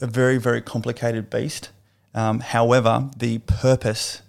a 0.00 0.06
very, 0.06 0.38
very 0.38 0.60
complicated 0.62 1.30
beast. 1.30 1.70
Um, 2.14 2.40
however, 2.40 3.10
the 3.16 3.38
purpose 3.38 4.22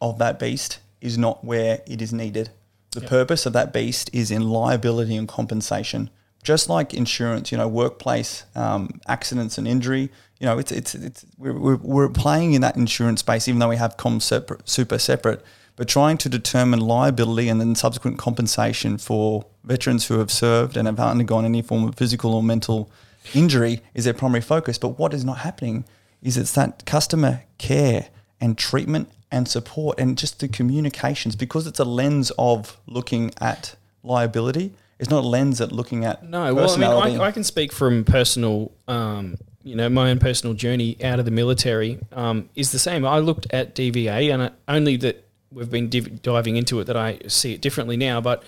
of 0.00 0.18
that 0.18 0.38
beast 0.38 0.78
is 1.00 1.16
not 1.16 1.44
where 1.44 1.80
it 1.86 2.02
is 2.02 2.12
needed. 2.12 2.50
The 2.92 3.00
purpose 3.02 3.46
of 3.46 3.52
that 3.52 3.72
beast 3.72 4.10
is 4.12 4.30
in 4.30 4.48
liability 4.48 5.16
and 5.16 5.28
compensation. 5.28 6.10
Just 6.42 6.68
like 6.68 6.92
insurance, 6.92 7.52
you 7.52 7.58
know, 7.58 7.68
workplace 7.68 8.44
um, 8.54 9.00
accidents 9.06 9.58
and 9.58 9.68
injury, 9.68 10.10
you 10.40 10.46
know, 10.46 10.58
it's 10.58 10.72
it's 10.72 10.94
it's 10.94 11.26
we're, 11.38 11.52
we're, 11.52 11.76
we're 11.76 12.08
playing 12.08 12.54
in 12.54 12.62
that 12.62 12.76
insurance 12.76 13.20
space, 13.20 13.46
even 13.46 13.58
though 13.58 13.68
we 13.68 13.76
have 13.76 13.96
com 13.96 14.20
separate, 14.20 14.68
super 14.68 14.98
separate, 14.98 15.44
but 15.76 15.86
trying 15.86 16.16
to 16.18 16.28
determine 16.28 16.80
liability 16.80 17.48
and 17.48 17.60
then 17.60 17.74
subsequent 17.74 18.18
compensation 18.18 18.96
for 18.98 19.44
veterans 19.64 20.06
who 20.06 20.18
have 20.18 20.30
served 20.30 20.76
and 20.76 20.88
have 20.88 20.98
undergone 20.98 21.44
any 21.44 21.62
form 21.62 21.84
of 21.84 21.94
physical 21.94 22.34
or 22.34 22.42
mental 22.42 22.90
injury 23.34 23.80
is 23.94 24.04
their 24.04 24.14
primary 24.14 24.40
focus. 24.40 24.78
But 24.78 24.98
what 24.98 25.14
is 25.14 25.24
not 25.24 25.38
happening 25.38 25.84
is 26.22 26.36
it's 26.36 26.52
that 26.52 26.84
customer 26.86 27.44
care 27.58 28.08
and 28.40 28.56
treatment 28.56 29.10
and 29.30 29.46
support 29.46 29.98
and 29.98 30.18
just 30.18 30.40
the 30.40 30.48
communications 30.48 31.36
because 31.36 31.66
it's 31.66 31.78
a 31.78 31.84
lens 31.84 32.32
of 32.38 32.78
looking 32.86 33.32
at 33.40 33.76
liability. 34.02 34.72
It's 34.98 35.10
not 35.10 35.24
a 35.24 35.26
lens 35.26 35.60
at 35.60 35.72
looking 35.72 36.04
at 36.04 36.22
No, 36.24 36.52
well, 36.54 36.70
I 36.70 36.76
mean, 36.76 37.20
I, 37.20 37.24
I 37.24 37.32
can 37.32 37.44
speak 37.44 37.72
from 37.72 38.04
personal, 38.04 38.70
um, 38.86 39.38
you 39.62 39.74
know, 39.74 39.88
my 39.88 40.10
own 40.10 40.18
personal 40.18 40.54
journey 40.54 40.96
out 41.02 41.18
of 41.18 41.24
the 41.24 41.30
military 41.30 41.98
um, 42.12 42.50
is 42.54 42.72
the 42.72 42.78
same. 42.78 43.06
I 43.06 43.18
looked 43.18 43.46
at 43.50 43.74
DVA, 43.74 44.32
and 44.32 44.42
I, 44.42 44.50
only 44.68 44.96
that 44.98 45.26
we've 45.52 45.70
been 45.70 45.88
div- 45.88 46.22
diving 46.22 46.56
into 46.56 46.80
it 46.80 46.84
that 46.84 46.96
I 46.96 47.18
see 47.28 47.54
it 47.54 47.60
differently 47.60 47.96
now. 47.96 48.20
But 48.20 48.42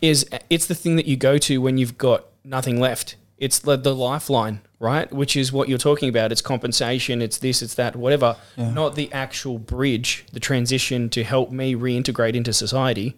is 0.00 0.26
it's 0.48 0.66
the 0.66 0.74
thing 0.74 0.96
that 0.96 1.06
you 1.06 1.16
go 1.16 1.36
to 1.38 1.60
when 1.60 1.76
you've 1.76 1.98
got 1.98 2.24
nothing 2.44 2.80
left. 2.80 3.16
It's 3.36 3.58
the, 3.58 3.76
the 3.76 3.94
lifeline, 3.94 4.60
right? 4.80 5.12
Which 5.12 5.36
is 5.36 5.52
what 5.52 5.68
you're 5.68 5.78
talking 5.78 6.08
about. 6.08 6.32
It's 6.32 6.40
compensation. 6.40 7.22
It's 7.22 7.38
this. 7.38 7.62
It's 7.62 7.74
that. 7.74 7.94
Whatever. 7.94 8.36
Yeah. 8.56 8.72
Not 8.72 8.96
the 8.96 9.12
actual 9.12 9.58
bridge, 9.58 10.24
the 10.32 10.40
transition 10.40 11.08
to 11.10 11.22
help 11.22 11.52
me 11.52 11.76
reintegrate 11.76 12.34
into 12.34 12.52
society 12.52 13.16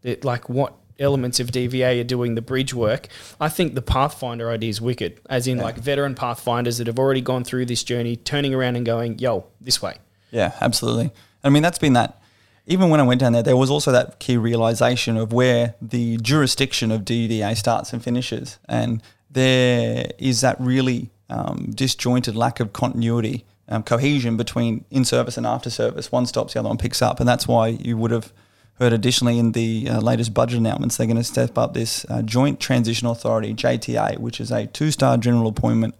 that 0.00 0.24
like 0.24 0.48
what 0.48 0.74
elements 0.98 1.40
of 1.40 1.48
DVA 1.48 2.00
are 2.00 2.04
doing 2.04 2.36
the 2.36 2.42
bridge 2.42 2.72
work. 2.72 3.08
I 3.40 3.48
think 3.48 3.74
the 3.74 3.82
Pathfinder 3.82 4.50
idea 4.50 4.70
is 4.70 4.80
wicked, 4.80 5.20
as 5.28 5.46
in 5.46 5.58
like 5.58 5.76
veteran 5.76 6.14
Pathfinders 6.14 6.78
that 6.78 6.86
have 6.86 6.98
already 6.98 7.20
gone 7.20 7.42
through 7.42 7.66
this 7.66 7.82
journey, 7.82 8.16
turning 8.16 8.54
around 8.54 8.76
and 8.76 8.86
going, 8.86 9.18
"Yo, 9.18 9.46
this 9.60 9.82
way." 9.82 9.96
Yeah, 10.30 10.52
absolutely. 10.60 11.10
I 11.42 11.48
mean, 11.48 11.62
that's 11.62 11.78
been 11.78 11.94
that. 11.94 12.18
Even 12.66 12.88
when 12.88 13.00
I 13.00 13.02
went 13.02 13.20
down 13.20 13.32
there, 13.32 13.42
there 13.42 13.56
was 13.56 13.70
also 13.70 13.90
that 13.90 14.20
key 14.20 14.36
realization 14.36 15.16
of 15.16 15.32
where 15.32 15.74
the 15.82 16.18
jurisdiction 16.18 16.92
of 16.92 17.04
DVA 17.04 17.56
starts 17.56 17.92
and 17.92 18.04
finishes, 18.04 18.58
and 18.68 19.02
there 19.30 20.10
is 20.18 20.40
that 20.40 20.60
really 20.60 21.10
um, 21.28 21.70
disjointed 21.74 22.34
lack 22.34 22.60
of 22.60 22.72
continuity, 22.72 23.44
um, 23.68 23.82
cohesion 23.82 24.36
between 24.36 24.84
in 24.90 25.04
service 25.04 25.36
and 25.36 25.46
after 25.46 25.70
service. 25.70 26.10
One 26.10 26.26
stops, 26.26 26.54
the 26.54 26.60
other 26.60 26.68
one 26.68 26.78
picks 26.78 27.00
up, 27.00 27.20
and 27.20 27.28
that's 27.28 27.46
why 27.46 27.68
you 27.68 27.96
would 27.96 28.10
have 28.10 28.32
heard 28.74 28.92
additionally 28.92 29.38
in 29.38 29.52
the 29.52 29.88
uh, 29.88 30.00
latest 30.00 30.32
budget 30.32 30.58
announcements 30.58 30.96
they're 30.96 31.06
going 31.06 31.16
to 31.18 31.24
step 31.24 31.58
up 31.58 31.74
this 31.74 32.06
uh, 32.08 32.22
Joint 32.22 32.58
Transition 32.58 33.06
Authority 33.06 33.54
(JTA), 33.54 34.18
which 34.18 34.40
is 34.40 34.50
a 34.50 34.66
two-star 34.66 35.16
general 35.18 35.48
appointment 35.48 35.94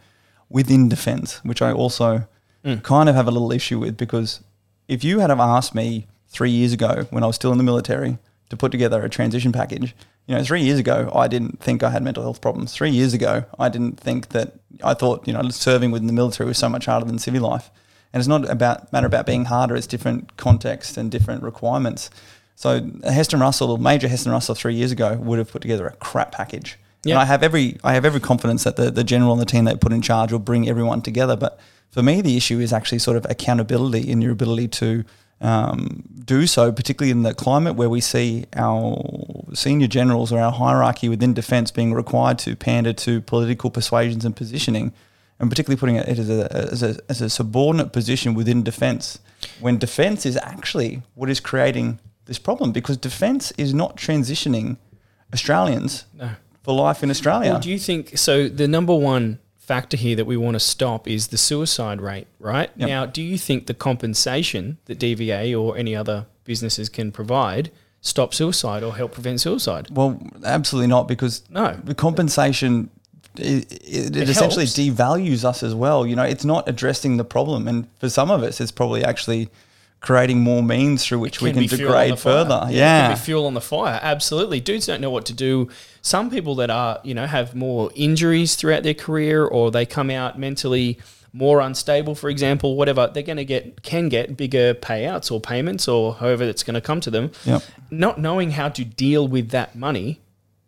within 0.49 0.89
defence, 0.89 1.41
which 1.45 1.63
I 1.63 1.73
also 1.73 2.27
kind 2.83 3.09
of 3.09 3.15
have 3.15 3.29
a 3.29 3.31
little 3.31 3.53
issue 3.53 3.79
with 3.79 3.97
because 3.97 4.41
if 4.89 5.05
you 5.05 5.21
had 5.21 5.31
have 5.31 5.41
asked 5.41 5.75
me 5.75 6.07
three 6.29 6.51
years 6.51 6.73
ago 6.73 7.07
when 7.11 7.23
I 7.23 7.27
was 7.27 7.37
still 7.37 7.53
in 7.53 7.59
the 7.59 7.65
military, 7.65 8.19
to 8.51 8.57
put 8.57 8.73
together 8.73 9.03
a 9.03 9.09
transition 9.09 9.53
package. 9.53 9.95
You 10.31 10.37
know, 10.37 10.45
three 10.45 10.63
years 10.63 10.79
ago, 10.79 11.11
I 11.13 11.27
didn't 11.27 11.59
think 11.59 11.83
I 11.83 11.91
had 11.91 12.05
mental 12.05 12.23
health 12.23 12.41
problems. 12.41 12.73
Three 12.73 12.91
years 12.91 13.15
ago, 13.15 13.47
I 13.59 13.69
didn't 13.69 13.99
think 13.99 14.29
that 14.29 14.53
I 14.81 14.95
thought 14.95 15.27
you 15.27 15.33
know 15.33 15.49
serving 15.49 15.91
within 15.91 16.07
the 16.07 16.13
military 16.13 16.47
was 16.47 16.57
so 16.57 16.69
much 16.69 16.87
harder 16.87 17.05
than 17.05 17.19
civil 17.19 17.41
life. 17.41 17.69
And 18.13 18.21
it's 18.21 18.29
not 18.29 18.49
about 18.49 18.93
matter 18.93 19.09
about 19.09 19.27
being 19.27 19.47
harder; 19.47 19.75
it's 19.75 19.89
different 19.89 20.37
context 20.37 20.97
and 20.97 21.11
different 21.11 21.43
requirements. 21.43 22.11
So 22.55 22.89
Heston 23.03 23.41
Russell, 23.41 23.77
major 23.79 24.07
Heston 24.07 24.31
Russell, 24.31 24.55
three 24.55 24.75
years 24.75 24.93
ago 24.93 25.17
would 25.17 25.41
have 25.41 25.51
put 25.51 25.63
together 25.63 25.89
a 25.89 25.97
crap 25.97 26.31
package. 26.31 26.79
Yeah. 27.03 27.15
And 27.15 27.23
I 27.23 27.25
have 27.25 27.43
every 27.43 27.79
I 27.83 27.95
have 27.95 28.05
every 28.05 28.21
confidence 28.21 28.63
that 28.63 28.77
the, 28.77 28.93
the 28.93 29.03
general 29.03 29.33
and 29.33 29.41
the 29.41 29.47
team 29.47 29.65
they 29.65 29.75
put 29.75 29.93
in 29.93 30.01
charge 30.01 30.31
will 30.31 30.39
bring 30.39 30.69
everyone 30.69 31.03
together. 31.03 31.35
But 31.35 31.59
for 31.91 32.05
me, 32.05 32.21
the 32.21 32.37
issue 32.37 32.61
is 32.61 32.73
actually 32.73 33.01
sort 33.01 33.17
of 33.17 33.27
accountability 33.29 34.09
in 34.09 34.23
your 34.23 34.31
ability 34.31 34.69
to 34.69 35.05
um, 35.41 36.03
do 36.25 36.47
so, 36.47 36.71
particularly 36.71 37.11
in 37.11 37.23
the 37.23 37.35
climate 37.35 37.75
where 37.77 37.89
we 37.89 38.01
see 38.01 38.45
our 38.55 39.01
senior 39.55 39.87
generals 39.87 40.33
or 40.33 40.39
our 40.39 40.53
hierarchy 40.53 41.09
within 41.09 41.33
defence 41.35 41.71
being 41.71 41.95
required 41.95 42.39
to 42.41 42.55
pander 42.55 42.93
to 42.93 43.21
political 43.23 43.71
persuasions 43.71 44.25
and 44.25 44.37
positioning, 44.37 44.93
and 45.39 45.51
particularly 45.51 45.79
putting 45.79 45.97
it 45.97 46.07
as 46.07 46.29
a, 46.29 46.53
as 46.53 46.83
a, 46.83 46.97
as 47.09 47.21
a 47.23 47.31
subordinate 47.31 47.93
position 47.93 48.35
within 48.35 48.63
defence, 48.63 49.19
when 49.61 49.79
defence 49.79 50.27
is 50.27 50.37
actually 50.43 51.03
what 51.15 51.31
is 51.31 51.41
creating 51.41 51.99
this 52.27 52.39
problem 52.39 52.71
because 52.71 52.97
defence 52.97 53.51
is 53.53 53.75
not 53.75 53.97
transitioning 53.97 54.77
Australians 55.33 56.05
no. 56.15 56.31
for 56.63 56.75
life 56.75 57.03
in 57.03 57.11
Australia. 57.11 57.53
Well, 57.53 57.61
do 57.61 57.71
you 57.71 57.79
think 57.79 58.19
so? 58.19 58.49
The 58.49 58.69
number 58.69 58.95
one 58.95 59.39
factor 59.71 59.97
here 59.97 60.17
that 60.17 60.25
we 60.25 60.37
want 60.37 60.57
to 60.57 60.61
stop 60.61 61.07
is 61.07 61.29
the 61.29 61.39
suicide 61.39 62.01
rate, 62.01 62.27
right? 62.41 62.73
Yep. 62.75 62.89
Now, 62.89 63.07
do 63.07 63.23
you 63.23 63.39
think 63.39 63.69
the 63.69 63.73
compensation 63.73 64.79
that 64.87 64.99
DVA 64.99 65.57
or 65.57 65.79
any 65.79 65.95
other 65.95 66.27
businesses 66.43 66.89
can 66.89 67.13
provide 67.13 67.71
stop 68.01 68.35
suicide 68.35 68.83
or 68.83 68.97
help 68.97 69.13
prevent 69.13 69.41
suicide? 69.41 69.87
Well, 69.89 70.21
absolutely 70.45 70.89
not, 70.89 71.07
because 71.07 71.49
no, 71.51 71.79
the 71.85 71.95
compensation 71.95 72.91
it, 73.37 73.71
it, 73.71 74.17
it 74.17 74.29
essentially 74.29 74.65
devalues 74.65 75.45
us 75.45 75.63
as 75.63 75.73
well. 75.73 76.05
You 76.05 76.17
know, 76.17 76.25
it's 76.25 76.45
not 76.45 76.69
addressing 76.69 77.17
the 77.17 77.25
problem, 77.25 77.69
and 77.69 77.87
for 78.01 78.09
some 78.09 78.29
of 78.29 78.43
us, 78.43 78.61
it's 78.61 78.73
probably 78.73 79.05
actually 79.05 79.51
creating 80.01 80.41
more 80.41 80.65
means 80.65 81.07
through 81.07 81.21
which 81.21 81.41
we 81.41 81.53
can 81.53 81.67
degrade 81.67 82.19
further. 82.19 82.63
Yeah, 82.65 82.71
yeah. 82.71 83.05
It 83.05 83.09
can 83.11 83.17
be 83.19 83.21
fuel 83.21 83.47
on 83.47 83.55
the 83.55 83.61
fire. 83.61 84.01
Absolutely, 84.03 84.59
dudes 84.59 84.87
don't 84.87 85.01
know 85.01 85.11
what 85.11 85.27
to 85.27 85.33
do. 85.33 85.69
Some 86.03 86.31
people 86.31 86.55
that 86.57 86.71
are, 86.71 87.01
you 87.05 87.15
know, 87.15 87.27
have 87.27 87.55
more 87.55 87.91
injuries 87.95 88.55
throughout 88.55 88.83
their 88.83 88.95
career, 88.95 89.45
or 89.45 89.71
they 89.71 89.87
come 89.87 90.11
out 90.11 90.39
mentally 90.39 90.99
more 91.33 91.61
unstable, 91.61 92.15
for 92.15 92.29
example, 92.29 92.77
whatever, 92.77 93.09
they're 93.13 93.23
going 93.23 93.37
to 93.37 93.45
get 93.45 93.83
can 93.83 94.09
get 94.09 94.37
bigger 94.37 94.75
payouts 94.75 95.31
or 95.31 95.41
payments 95.41 95.87
or 95.87 96.15
however 96.15 96.45
that's 96.47 96.63
going 96.63 96.75
to 96.75 96.81
come 96.81 97.01
to 97.01 97.11
them. 97.11 97.31
Yep. 97.45 97.63
Not 97.91 98.21
knowing 98.21 98.53
how 98.53 98.69
to 98.71 98.85
deal 98.85 99.29
with 99.29 99.51
that 99.51 99.77
money 99.77 100.21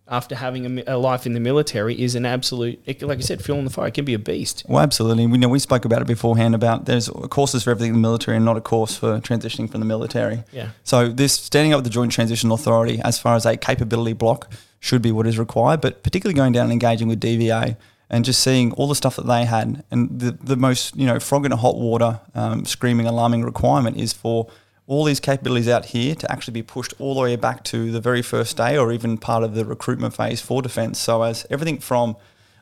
after 0.09 0.35
having 0.35 0.79
a, 0.79 0.85
a, 0.95 0.99
life 0.99 1.27
in 1.27 1.33
the 1.33 1.41
military 1.41 2.01
is 2.01 2.15
an 2.15 2.27
absolute, 2.27 2.81
like 3.03 3.19
I 3.19 3.23
said, 3.23 3.43
fuel 3.43 3.59
in 3.59 3.65
the 3.65 3.71
fire. 3.71 3.89
It 3.89 3.95
can 3.95 4.05
be 4.05 4.15
a 4.15 4.19
beast. 4.19 4.63
Well, 4.69 4.83
absolutely. 4.83 5.27
We 5.27 5.39
know 5.39 5.49
we 5.49 5.59
spoke 5.59 5.85
about 5.85 6.03
it 6.03 6.07
beforehand 6.07 6.55
about 6.55 6.85
there's 6.85 7.09
courses 7.31 7.65
for 7.65 7.71
everything 7.71 7.91
in 7.91 7.95
the 7.95 8.01
military 8.01 8.37
and 8.37 8.45
not 8.45 8.57
a 8.57 8.61
course 8.61 8.97
for 8.97 9.19
transitioning 9.21 9.71
from 9.71 9.81
the 9.81 9.87
military. 9.87 10.45
Yeah. 10.53 10.71
So 10.85 11.09
this 11.09 11.33
standing 11.33 11.73
up 11.73 11.79
with 11.79 11.85
the 11.85 11.91
Joint 11.91 12.13
Transition 12.13 12.51
Authority 12.51 13.01
as 13.03 13.19
far 13.19 13.37
as 13.37 13.47
a 13.47 13.57
capability 13.57 14.13
block 14.13 14.53
should 14.83 15.01
be 15.01 15.11
what 15.11 15.27
is 15.27 15.39
required, 15.39 15.81
but 15.81 16.03
particularly 16.03 16.37
going 16.37 16.53
down 16.53 16.65
and 16.65 16.73
engaging 16.73 17.09
with 17.09 17.19
DVA 17.19 17.79
and 18.11 18.27
just 18.27 18.43
seeing 18.43 18.73
all 18.73 18.87
the 18.87 18.95
stuff 18.95 19.17
that 19.17 19.27
they 19.27 19.47
had 19.47 19.83
and 19.91 20.21
the, 20.21 20.33
the 20.33 20.57
most, 20.57 20.95
you 20.95 21.07
know, 21.07 21.19
frog 21.19 21.47
in 21.47 21.53
a 21.53 21.57
hot 21.57 21.77
water 21.77 22.21
um, 22.35 22.67
screaming 22.67 23.07
alarming 23.07 23.43
requirement 23.43 23.97
is 23.97 24.13
for– 24.13 24.51
all 24.87 25.05
these 25.05 25.21
capabilities 25.21 25.69
out 25.69 25.87
here 25.87 26.15
to 26.15 26.31
actually 26.31 26.53
be 26.53 26.63
pushed 26.63 26.93
all 26.99 27.15
the 27.15 27.21
way 27.21 27.37
back 27.37 27.65
to 27.65 27.91
the 27.91 28.01
very 28.01 28.23
first 28.23 28.57
day 28.57 28.77
or 28.77 28.93
even 28.93 29.17
part 29.17 29.43
of 29.43 29.55
the 29.55 29.65
recruitment 29.65 30.15
phase 30.15 30.41
for 30.41 30.61
defence. 30.61 30.99
So, 30.99 31.23
as 31.23 31.47
everything 31.51 31.79
from 31.79 32.17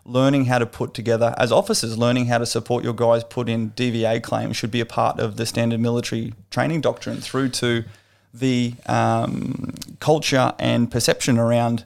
learning 0.04 0.46
how 0.46 0.58
to 0.58 0.66
put 0.66 0.94
together, 0.94 1.34
as 1.38 1.50
officers, 1.50 1.96
learning 1.96 2.26
how 2.26 2.38
to 2.38 2.46
support 2.46 2.84
your 2.84 2.92
guys 2.92 3.24
put 3.24 3.48
in 3.48 3.70
DVA 3.70 4.22
claims 4.22 4.56
should 4.56 4.70
be 4.70 4.80
a 4.80 4.86
part 4.86 5.18
of 5.18 5.36
the 5.36 5.46
standard 5.46 5.80
military 5.80 6.34
training 6.50 6.80
doctrine 6.82 7.20
through 7.20 7.48
to 7.48 7.84
the 8.32 8.74
um, 8.86 9.72
culture 9.98 10.54
and 10.58 10.90
perception 10.90 11.38
around 11.38 11.84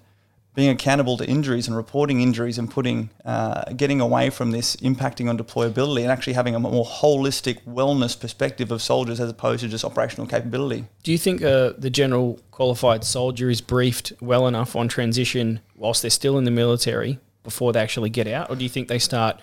being 0.54 0.70
accountable 0.70 1.16
to 1.16 1.26
injuries 1.26 1.66
and 1.66 1.76
reporting 1.76 2.20
injuries 2.20 2.58
and 2.58 2.70
putting 2.70 3.11
uh, 3.25 3.64
getting 3.73 4.00
away 4.00 4.30
from 4.30 4.52
this 4.52 4.76
impacting 4.76 5.28
on 5.28 5.37
deployability 5.37 6.02
and 6.02 6.11
actually 6.11 6.32
having 6.32 6.54
a 6.54 6.61
more 6.61 6.84
holistic 6.84 7.62
wellness 7.64 8.18
perspective 8.18 8.70
of 8.70 8.80
soldiers 8.80 9.20
as 9.20 9.28
opposed 9.28 9.62
to 9.62 9.68
just 9.68 9.84
operational 9.84 10.26
capability. 10.26 10.84
Do 11.02 11.12
you 11.12 11.18
think 11.18 11.42
uh, 11.42 11.73
the 11.76 11.90
general 11.90 12.40
qualified 12.50 13.04
soldier 13.04 13.50
is 13.50 13.61
briefed 13.61 14.12
well 14.20 14.46
enough 14.46 14.76
on 14.76 14.88
transition 14.88 15.61
whilst 15.76 16.02
they're 16.02 16.11
still 16.11 16.38
in 16.38 16.44
the 16.44 16.50
military 16.50 17.18
before 17.42 17.73
they 17.73 17.80
actually 17.80 18.11
get 18.11 18.26
out, 18.26 18.49
or 18.49 18.56
do 18.56 18.62
you 18.62 18.70
think 18.70 18.88
they 18.88 18.99
start 18.99 19.38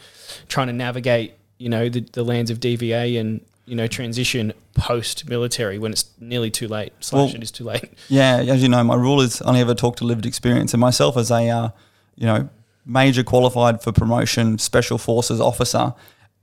trying 0.48 0.68
to 0.68 0.74
navigate, 0.74 1.34
you 1.58 1.70
know, 1.70 1.88
the, 1.88 2.00
the 2.14 2.24
lands 2.24 2.50
of 2.50 2.60
DVA 2.60 3.20
and 3.20 3.46
you 3.66 3.76
know, 3.76 3.88
transition 3.88 4.54
post 4.74 5.30
military 5.30 5.78
when 5.78 5.92
it's 5.92 6.06
nearly 6.20 6.50
too 6.50 6.68
late. 6.68 6.94
Slash, 7.00 7.28
well, 7.28 7.36
it 7.36 7.44
is 7.44 7.52
too 7.52 7.64
late. 7.64 7.94
Yeah, 8.10 8.38
as 8.38 8.62
you 8.62 8.70
know, 8.70 8.84
my 8.84 8.96
rule 8.96 9.22
is 9.22 9.42
only 9.42 9.62
ever 9.62 9.76
talk 9.76 9.96
to 9.98 10.04
lived 10.04 10.26
experience, 10.26 10.74
and 10.74 10.82
myself 10.82 11.18
as 11.18 11.32
a, 11.32 11.50
uh, 11.50 11.70
you 12.16 12.26
know, 12.26 12.50
major 12.86 13.24
qualified 13.24 13.82
for 13.82 13.92
promotion 13.92 14.58
special 14.58 14.98
forces 14.98 15.40
officer, 15.40 15.94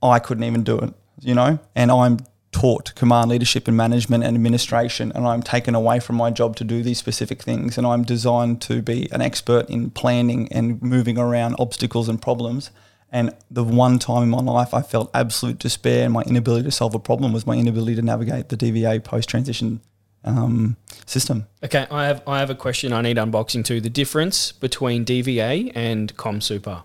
I 0.01 0.19
couldn't 0.19 0.43
even 0.43 0.63
do 0.63 0.77
it. 0.79 0.93
You 1.21 1.35
know, 1.35 1.59
and 1.75 1.91
I'm 1.91 2.19
taught 2.51 2.95
command 2.95 3.29
leadership 3.29 3.67
and 3.67 3.77
management 3.77 4.23
and 4.23 4.35
administration 4.35 5.11
and 5.13 5.27
I'm 5.27 5.43
taken 5.43 5.75
away 5.75 5.99
from 5.99 6.15
my 6.15 6.31
job 6.31 6.55
to 6.55 6.63
do 6.63 6.81
these 6.81 6.97
specific 6.97 7.43
things 7.43 7.77
and 7.77 7.85
I'm 7.85 8.03
designed 8.03 8.59
to 8.63 8.81
be 8.81 9.07
an 9.11 9.21
expert 9.21 9.69
in 9.69 9.91
planning 9.91 10.51
and 10.51 10.81
moving 10.81 11.17
around 11.17 11.55
obstacles 11.59 12.09
and 12.09 12.19
problems 12.19 12.71
and 13.11 13.35
the 13.49 13.63
one 13.63 13.99
time 13.99 14.23
in 14.23 14.29
my 14.29 14.39
life 14.39 14.73
I 14.73 14.81
felt 14.81 15.09
absolute 15.13 15.59
despair 15.59 16.05
and 16.05 16.13
my 16.13 16.21
inability 16.23 16.63
to 16.65 16.71
solve 16.71 16.93
a 16.93 16.99
problem 16.99 17.33
was 17.33 17.47
my 17.47 17.55
inability 17.55 17.95
to 17.95 18.01
navigate 18.01 18.49
the 18.49 18.57
DVA 18.57 19.03
post 19.03 19.29
transition 19.29 19.81
um, 20.23 20.77
system. 21.05 21.47
Okay, 21.63 21.87
I 21.89 22.05
have 22.05 22.21
I 22.27 22.39
have 22.39 22.49
a 22.49 22.55
question 22.55 22.93
I 22.93 23.01
need 23.01 23.17
unboxing 23.17 23.65
too. 23.65 23.81
The 23.81 23.89
difference 23.89 24.51
between 24.51 25.05
DVA 25.05 25.71
and 25.75 26.15
ComSuper. 26.17 26.83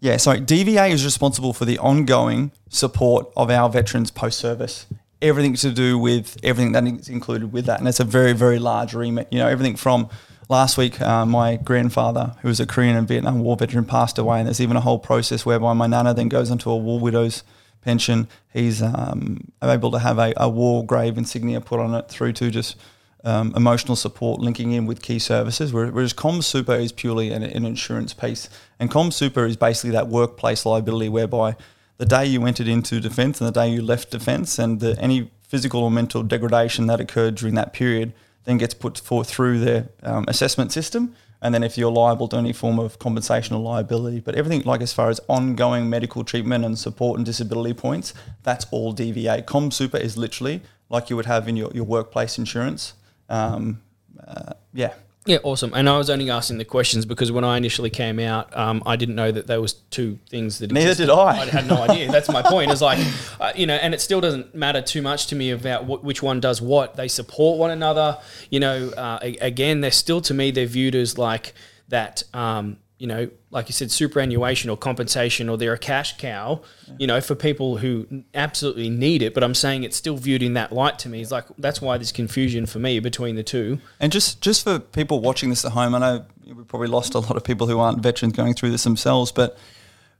Yeah, 0.00 0.16
so 0.16 0.36
DVA 0.36 0.90
is 0.90 1.04
responsible 1.04 1.52
for 1.52 1.64
the 1.64 1.78
ongoing 1.78 2.52
support 2.68 3.32
of 3.36 3.50
our 3.50 3.68
veterans 3.68 4.10
post 4.10 4.38
service. 4.38 4.86
Everything 5.20 5.54
to 5.54 5.72
do 5.72 5.98
with 5.98 6.36
everything 6.44 6.72
that 6.72 6.86
is 6.86 7.08
included 7.08 7.52
with 7.52 7.66
that, 7.66 7.80
and 7.80 7.88
it's 7.88 8.00
a 8.00 8.04
very 8.04 8.32
very 8.32 8.58
large 8.58 8.94
remit. 8.94 9.28
You 9.30 9.38
know, 9.38 9.48
everything 9.48 9.76
from 9.76 10.08
last 10.48 10.78
week, 10.78 11.00
uh, 11.00 11.26
my 11.26 11.56
grandfather, 11.56 12.34
who 12.42 12.48
was 12.48 12.60
a 12.60 12.66
Korean 12.66 12.96
and 12.96 13.06
Vietnam 13.06 13.40
War 13.40 13.56
veteran, 13.56 13.84
passed 13.84 14.18
away, 14.18 14.38
and 14.38 14.46
there's 14.46 14.60
even 14.60 14.76
a 14.76 14.80
whole 14.80 14.98
process 14.98 15.44
whereby 15.44 15.72
my 15.74 15.86
nana 15.86 16.14
then 16.14 16.28
goes 16.28 16.50
onto 16.50 16.70
a 16.70 16.76
war 16.76 16.98
widow's 16.98 17.42
pension. 17.82 18.28
He's 18.52 18.82
um, 18.82 19.52
able 19.62 19.90
to 19.90 19.98
have 19.98 20.18
a, 20.18 20.32
a, 20.36 20.48
war 20.48 20.84
grave 20.84 21.16
insignia 21.16 21.60
put 21.60 21.80
on 21.80 21.94
it 21.94 22.08
through 22.08 22.32
to 22.34 22.50
just 22.50 22.76
um, 23.24 23.52
emotional 23.54 23.96
support 23.96 24.40
linking 24.40 24.72
in 24.72 24.86
with 24.86 25.02
key 25.02 25.18
services, 25.18 25.72
whereas 25.72 26.14
ComSuper 26.14 26.80
is 26.80 26.92
purely 26.92 27.30
an, 27.30 27.42
an 27.42 27.64
insurance 27.64 28.14
piece. 28.14 28.48
And 28.78 28.90
ComSuper 28.90 29.48
is 29.48 29.56
basically 29.56 29.90
that 29.90 30.08
workplace 30.08 30.64
liability 30.64 31.08
whereby 31.08 31.56
the 31.98 32.06
day 32.06 32.26
you 32.26 32.46
entered 32.46 32.68
into 32.68 33.00
defence 33.00 33.40
and 33.40 33.48
the 33.48 33.52
day 33.52 33.68
you 33.68 33.82
left 33.82 34.10
defence 34.10 34.58
and 34.58 34.80
the, 34.80 34.98
any 35.00 35.30
physical 35.42 35.82
or 35.82 35.90
mental 35.90 36.22
degradation 36.22 36.86
that 36.86 37.00
occurred 37.00 37.34
during 37.34 37.54
that 37.54 37.72
period– 37.72 38.12
then 38.44 38.58
gets 38.58 38.74
put 38.74 38.98
for, 38.98 39.24
through 39.24 39.60
their 39.60 39.88
um, 40.02 40.24
assessment 40.28 40.72
system. 40.72 41.14
And 41.40 41.54
then 41.54 41.62
if 41.62 41.78
you're 41.78 41.92
liable 41.92 42.26
to 42.28 42.36
any 42.36 42.52
form 42.52 42.78
of 42.78 42.98
compensation 42.98 43.54
or 43.54 43.60
liability, 43.60 44.20
but 44.20 44.34
everything 44.34 44.62
like 44.62 44.80
as 44.80 44.92
far 44.92 45.08
as 45.08 45.20
ongoing 45.28 45.88
medical 45.88 46.24
treatment 46.24 46.64
and 46.64 46.76
support 46.76 47.18
and 47.18 47.24
disability 47.24 47.74
points, 47.74 48.12
that's 48.42 48.66
all 48.72 48.92
DVA. 48.92 49.44
ComSuper 49.44 50.00
is 50.00 50.16
literally 50.16 50.62
like 50.88 51.10
you 51.10 51.16
would 51.16 51.26
have 51.26 51.46
in 51.46 51.56
your, 51.56 51.70
your 51.72 51.84
workplace 51.84 52.38
insurance. 52.38 52.94
Um, 53.28 53.82
uh, 54.26 54.54
yeah. 54.72 54.94
Yeah, 55.28 55.40
awesome. 55.42 55.74
And 55.74 55.90
I 55.90 55.98
was 55.98 56.08
only 56.08 56.30
asking 56.30 56.56
the 56.56 56.64
questions 56.64 57.04
because 57.04 57.30
when 57.30 57.44
I 57.44 57.58
initially 57.58 57.90
came 57.90 58.18
out, 58.18 58.56
um, 58.56 58.82
I 58.86 58.96
didn't 58.96 59.14
know 59.14 59.30
that 59.30 59.46
there 59.46 59.60
was 59.60 59.74
two 59.74 60.18
things 60.30 60.58
that. 60.60 60.72
Neither 60.72 60.92
existed. 60.92 61.08
did 61.08 61.12
I. 61.12 61.42
I 61.42 61.44
had 61.44 61.66
no 61.68 61.76
idea. 61.88 62.10
That's 62.10 62.30
my 62.30 62.40
point. 62.40 62.70
Is 62.70 62.80
like, 62.80 62.98
uh, 63.38 63.52
you 63.54 63.66
know, 63.66 63.74
and 63.74 63.92
it 63.92 64.00
still 64.00 64.22
doesn't 64.22 64.54
matter 64.54 64.80
too 64.80 65.02
much 65.02 65.26
to 65.26 65.36
me 65.36 65.50
about 65.50 65.84
what, 65.84 66.02
which 66.02 66.22
one 66.22 66.40
does 66.40 66.62
what. 66.62 66.96
They 66.96 67.08
support 67.08 67.58
one 67.58 67.70
another. 67.70 68.16
You 68.48 68.60
know, 68.60 68.88
uh, 68.88 69.18
again, 69.22 69.82
they're 69.82 69.90
still 69.90 70.22
to 70.22 70.32
me 70.32 70.50
they're 70.50 70.64
viewed 70.64 70.94
as 70.94 71.18
like 71.18 71.52
that. 71.88 72.22
Um, 72.32 72.78
you 72.98 73.06
know, 73.06 73.30
like 73.50 73.68
you 73.68 73.72
said, 73.72 73.90
superannuation 73.90 74.68
or 74.68 74.76
compensation, 74.76 75.48
or 75.48 75.56
they're 75.56 75.72
a 75.72 75.78
cash 75.78 76.18
cow, 76.18 76.60
you 76.98 77.06
know, 77.06 77.20
for 77.20 77.34
people 77.34 77.76
who 77.76 78.06
absolutely 78.34 78.90
need 78.90 79.22
it. 79.22 79.34
But 79.34 79.44
I'm 79.44 79.54
saying 79.54 79.84
it's 79.84 79.96
still 79.96 80.16
viewed 80.16 80.42
in 80.42 80.54
that 80.54 80.72
light 80.72 80.98
to 81.00 81.08
me. 81.08 81.22
It's 81.22 81.30
like 81.30 81.44
that's 81.58 81.80
why 81.80 81.96
there's 81.96 82.12
confusion 82.12 82.66
for 82.66 82.78
me 82.80 82.98
between 83.00 83.36
the 83.36 83.44
two. 83.44 83.78
And 84.00 84.10
just 84.10 84.40
just 84.40 84.64
for 84.64 84.78
people 84.78 85.20
watching 85.20 85.50
this 85.50 85.64
at 85.64 85.72
home, 85.72 85.94
I 85.94 85.98
know 85.98 86.26
we 86.46 86.64
probably 86.64 86.88
lost 86.88 87.14
a 87.14 87.20
lot 87.20 87.36
of 87.36 87.44
people 87.44 87.66
who 87.66 87.78
aren't 87.78 88.02
veterans 88.02 88.34
going 88.34 88.54
through 88.54 88.70
this 88.70 88.84
themselves, 88.84 89.30
but 89.32 89.56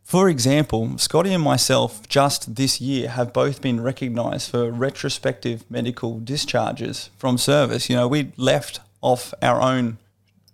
for 0.08 0.30
example, 0.30 0.96
Scotty 0.96 1.34
and 1.34 1.44
myself 1.44 2.08
just 2.08 2.54
this 2.54 2.80
year 2.80 3.10
have 3.10 3.30
both 3.30 3.60
been 3.60 3.82
recognised 3.82 4.50
for 4.50 4.70
retrospective 4.70 5.70
medical 5.70 6.18
discharges 6.18 7.10
from 7.18 7.36
service. 7.36 7.90
You 7.90 7.96
know, 7.96 8.08
we 8.08 8.32
left 8.38 8.80
off 9.02 9.34
our 9.42 9.60
own 9.60 9.98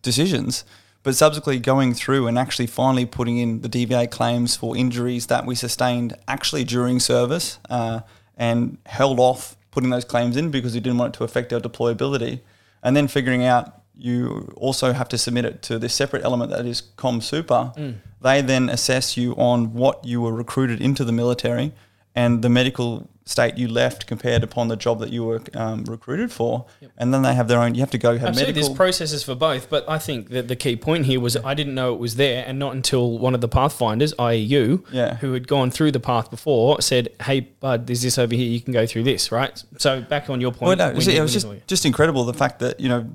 decisions, 0.02 0.64
but 1.04 1.14
subsequently 1.14 1.60
going 1.60 1.94
through 1.94 2.26
and 2.26 2.36
actually 2.36 2.66
finally 2.66 3.06
putting 3.06 3.38
in 3.38 3.60
the 3.60 3.68
DVA 3.68 4.10
claims 4.10 4.56
for 4.56 4.76
injuries 4.76 5.28
that 5.28 5.46
we 5.46 5.54
sustained 5.54 6.16
actually 6.26 6.64
during 6.64 6.98
service 6.98 7.58
uh, 7.70 8.00
and 8.36 8.78
held 8.86 9.20
off 9.20 9.56
putting 9.70 9.90
those 9.90 10.04
claims 10.04 10.36
in 10.36 10.50
because 10.50 10.74
we 10.74 10.80
didn't 10.80 10.98
want 10.98 11.14
it 11.14 11.18
to 11.18 11.24
affect 11.24 11.52
our 11.52 11.60
deployability, 11.60 12.40
and 12.82 12.96
then 12.96 13.06
figuring 13.06 13.44
out 13.44 13.82
you 13.96 14.52
also 14.56 14.92
have 14.92 15.08
to 15.08 15.18
submit 15.18 15.44
it 15.44 15.62
to 15.62 15.78
this 15.78 15.94
separate 15.94 16.24
element 16.24 16.50
that 16.50 16.66
is 16.66 16.80
Com 16.80 17.20
Super. 17.20 17.72
Mm. 17.76 17.96
They 18.20 18.40
then 18.40 18.68
assess 18.68 19.16
you 19.16 19.32
on 19.34 19.74
what 19.74 20.04
you 20.04 20.20
were 20.20 20.32
recruited 20.32 20.80
into 20.80 21.04
the 21.04 21.12
military 21.12 21.72
and 22.14 22.42
the 22.42 22.48
medical 22.48 23.08
state 23.26 23.56
you 23.56 23.66
left 23.66 24.06
compared 24.06 24.42
upon 24.42 24.68
the 24.68 24.76
job 24.76 25.00
that 25.00 25.10
you 25.10 25.24
were 25.24 25.40
um, 25.54 25.84
recruited 25.84 26.30
for. 26.30 26.66
Yep. 26.80 26.90
And 26.98 27.14
then 27.14 27.22
they 27.22 27.34
have 27.34 27.48
their 27.48 27.58
own, 27.58 27.74
you 27.74 27.80
have 27.80 27.90
to 27.92 27.98
go 27.98 28.12
have 28.12 28.28
Absolutely, 28.28 28.52
medical. 28.52 28.68
there's 28.68 28.76
processes 28.76 29.24
for 29.24 29.34
both. 29.34 29.70
But 29.70 29.88
I 29.88 29.98
think 29.98 30.28
that 30.28 30.48
the 30.48 30.56
key 30.56 30.76
point 30.76 31.06
here 31.06 31.20
was 31.20 31.36
I 31.38 31.54
didn't 31.54 31.74
know 31.74 31.94
it 31.94 31.98
was 31.98 32.16
there. 32.16 32.44
And 32.46 32.58
not 32.58 32.74
until 32.74 33.18
one 33.18 33.34
of 33.34 33.40
the 33.40 33.48
pathfinders, 33.48 34.12
i.e., 34.18 34.36
you, 34.36 34.84
yeah. 34.92 35.16
who 35.16 35.32
had 35.32 35.48
gone 35.48 35.70
through 35.70 35.92
the 35.92 36.00
path 36.00 36.30
before, 36.30 36.82
said, 36.82 37.08
hey, 37.22 37.40
bud, 37.40 37.86
there's 37.86 38.02
this 38.02 38.18
over 38.18 38.34
here. 38.34 38.46
You 38.46 38.60
can 38.60 38.74
go 38.74 38.86
through 38.86 39.04
this, 39.04 39.32
right? 39.32 39.62
So 39.78 40.02
back 40.02 40.28
on 40.28 40.42
your 40.42 40.52
point. 40.52 40.78
Well, 40.78 40.88
no, 40.88 40.90
it 40.90 41.20
was 41.20 41.32
just, 41.32 41.46
just 41.66 41.86
incredible 41.86 42.24
the 42.24 42.34
fact 42.34 42.58
that, 42.58 42.78
you 42.78 42.90
know, 42.90 43.10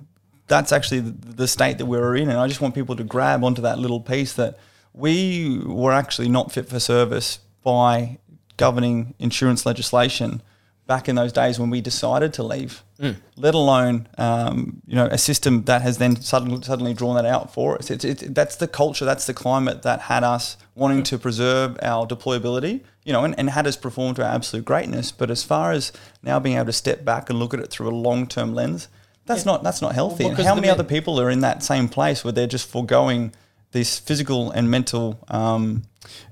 that's 0.48 0.72
actually 0.72 1.02
the 1.02 1.48
state 1.48 1.78
that 1.78 1.86
we 1.86 2.00
were 2.00 2.16
in. 2.16 2.30
And 2.30 2.40
I 2.40 2.48
just 2.48 2.62
want 2.62 2.74
people 2.74 2.96
to 2.96 3.04
grab 3.04 3.44
onto 3.44 3.62
that 3.62 3.78
little 3.78 4.00
piece 4.00 4.34
that 4.34 4.58
we 4.92 5.60
were 5.64 5.94
actually 5.94 6.30
not 6.30 6.52
fit 6.52 6.68
for 6.68 6.80
service 6.80 7.40
by 7.62 8.18
governing 8.60 9.16
insurance 9.18 9.66
legislation 9.66 10.44
back 10.86 11.08
in 11.08 11.16
those 11.16 11.32
days 11.32 11.60
when 11.60 11.70
we 11.70 11.82
decided 11.82 12.34
to 12.34 12.44
leave, 12.44 12.84
mm. 13.00 13.16
let 13.38 13.54
alone 13.54 14.08
um, 14.18 14.82
you 14.86 14.96
know 14.96 15.06
a 15.06 15.18
system 15.18 15.64
that 15.64 15.82
has 15.82 15.98
then 16.00 16.16
suddenly 16.20 16.62
suddenly 16.64 16.94
drawn 16.94 17.16
that 17.16 17.26
out 17.26 17.54
for 17.54 17.76
us. 17.78 17.90
It's, 17.90 18.04
it's, 18.04 18.24
that's 18.24 18.58
the 18.58 18.68
culture, 18.68 19.06
that's 19.06 19.26
the 19.26 19.34
climate 19.34 19.84
that 19.84 20.02
had 20.02 20.24
us 20.24 20.58
wanting 20.76 21.04
to 21.04 21.18
preserve 21.18 21.78
our 21.82 22.06
deployability, 22.06 22.82
you 23.06 23.14
know, 23.14 23.24
and, 23.24 23.38
and 23.40 23.52
had 23.52 23.66
us 23.68 23.78
perform 23.78 24.16
to 24.16 24.26
our 24.26 24.34
absolute 24.34 24.66
greatness. 24.66 25.12
But 25.12 25.30
as 25.32 25.44
far 25.44 25.72
as 25.72 25.94
now 26.22 26.40
being 26.40 26.58
able 26.58 26.66
to 26.66 26.74
step 26.74 27.06
back 27.06 27.30
and 27.30 27.40
look 27.40 27.54
at 27.54 27.60
it 27.60 27.70
through 27.70 27.90
a 27.90 27.96
long 28.08 28.28
term 28.28 28.54
lens, 28.54 28.90
that's 29.26 29.46
yeah. 29.46 29.54
not 29.54 29.64
that's 29.64 29.82
not 29.82 29.94
healthy. 29.94 30.26
Well, 30.26 30.36
and 30.36 30.46
how 30.46 30.56
many 30.56 30.70
other 30.70 30.84
people 30.84 31.22
are 31.22 31.30
in 31.30 31.40
that 31.42 31.64
same 31.64 31.88
place 31.88 32.24
where 32.24 32.34
they're 32.34 32.48
just 32.48 32.68
foregoing 32.68 33.32
these 33.72 34.00
physical 34.00 34.50
and 34.52 34.70
mental 34.72 35.24
um, 35.28 35.84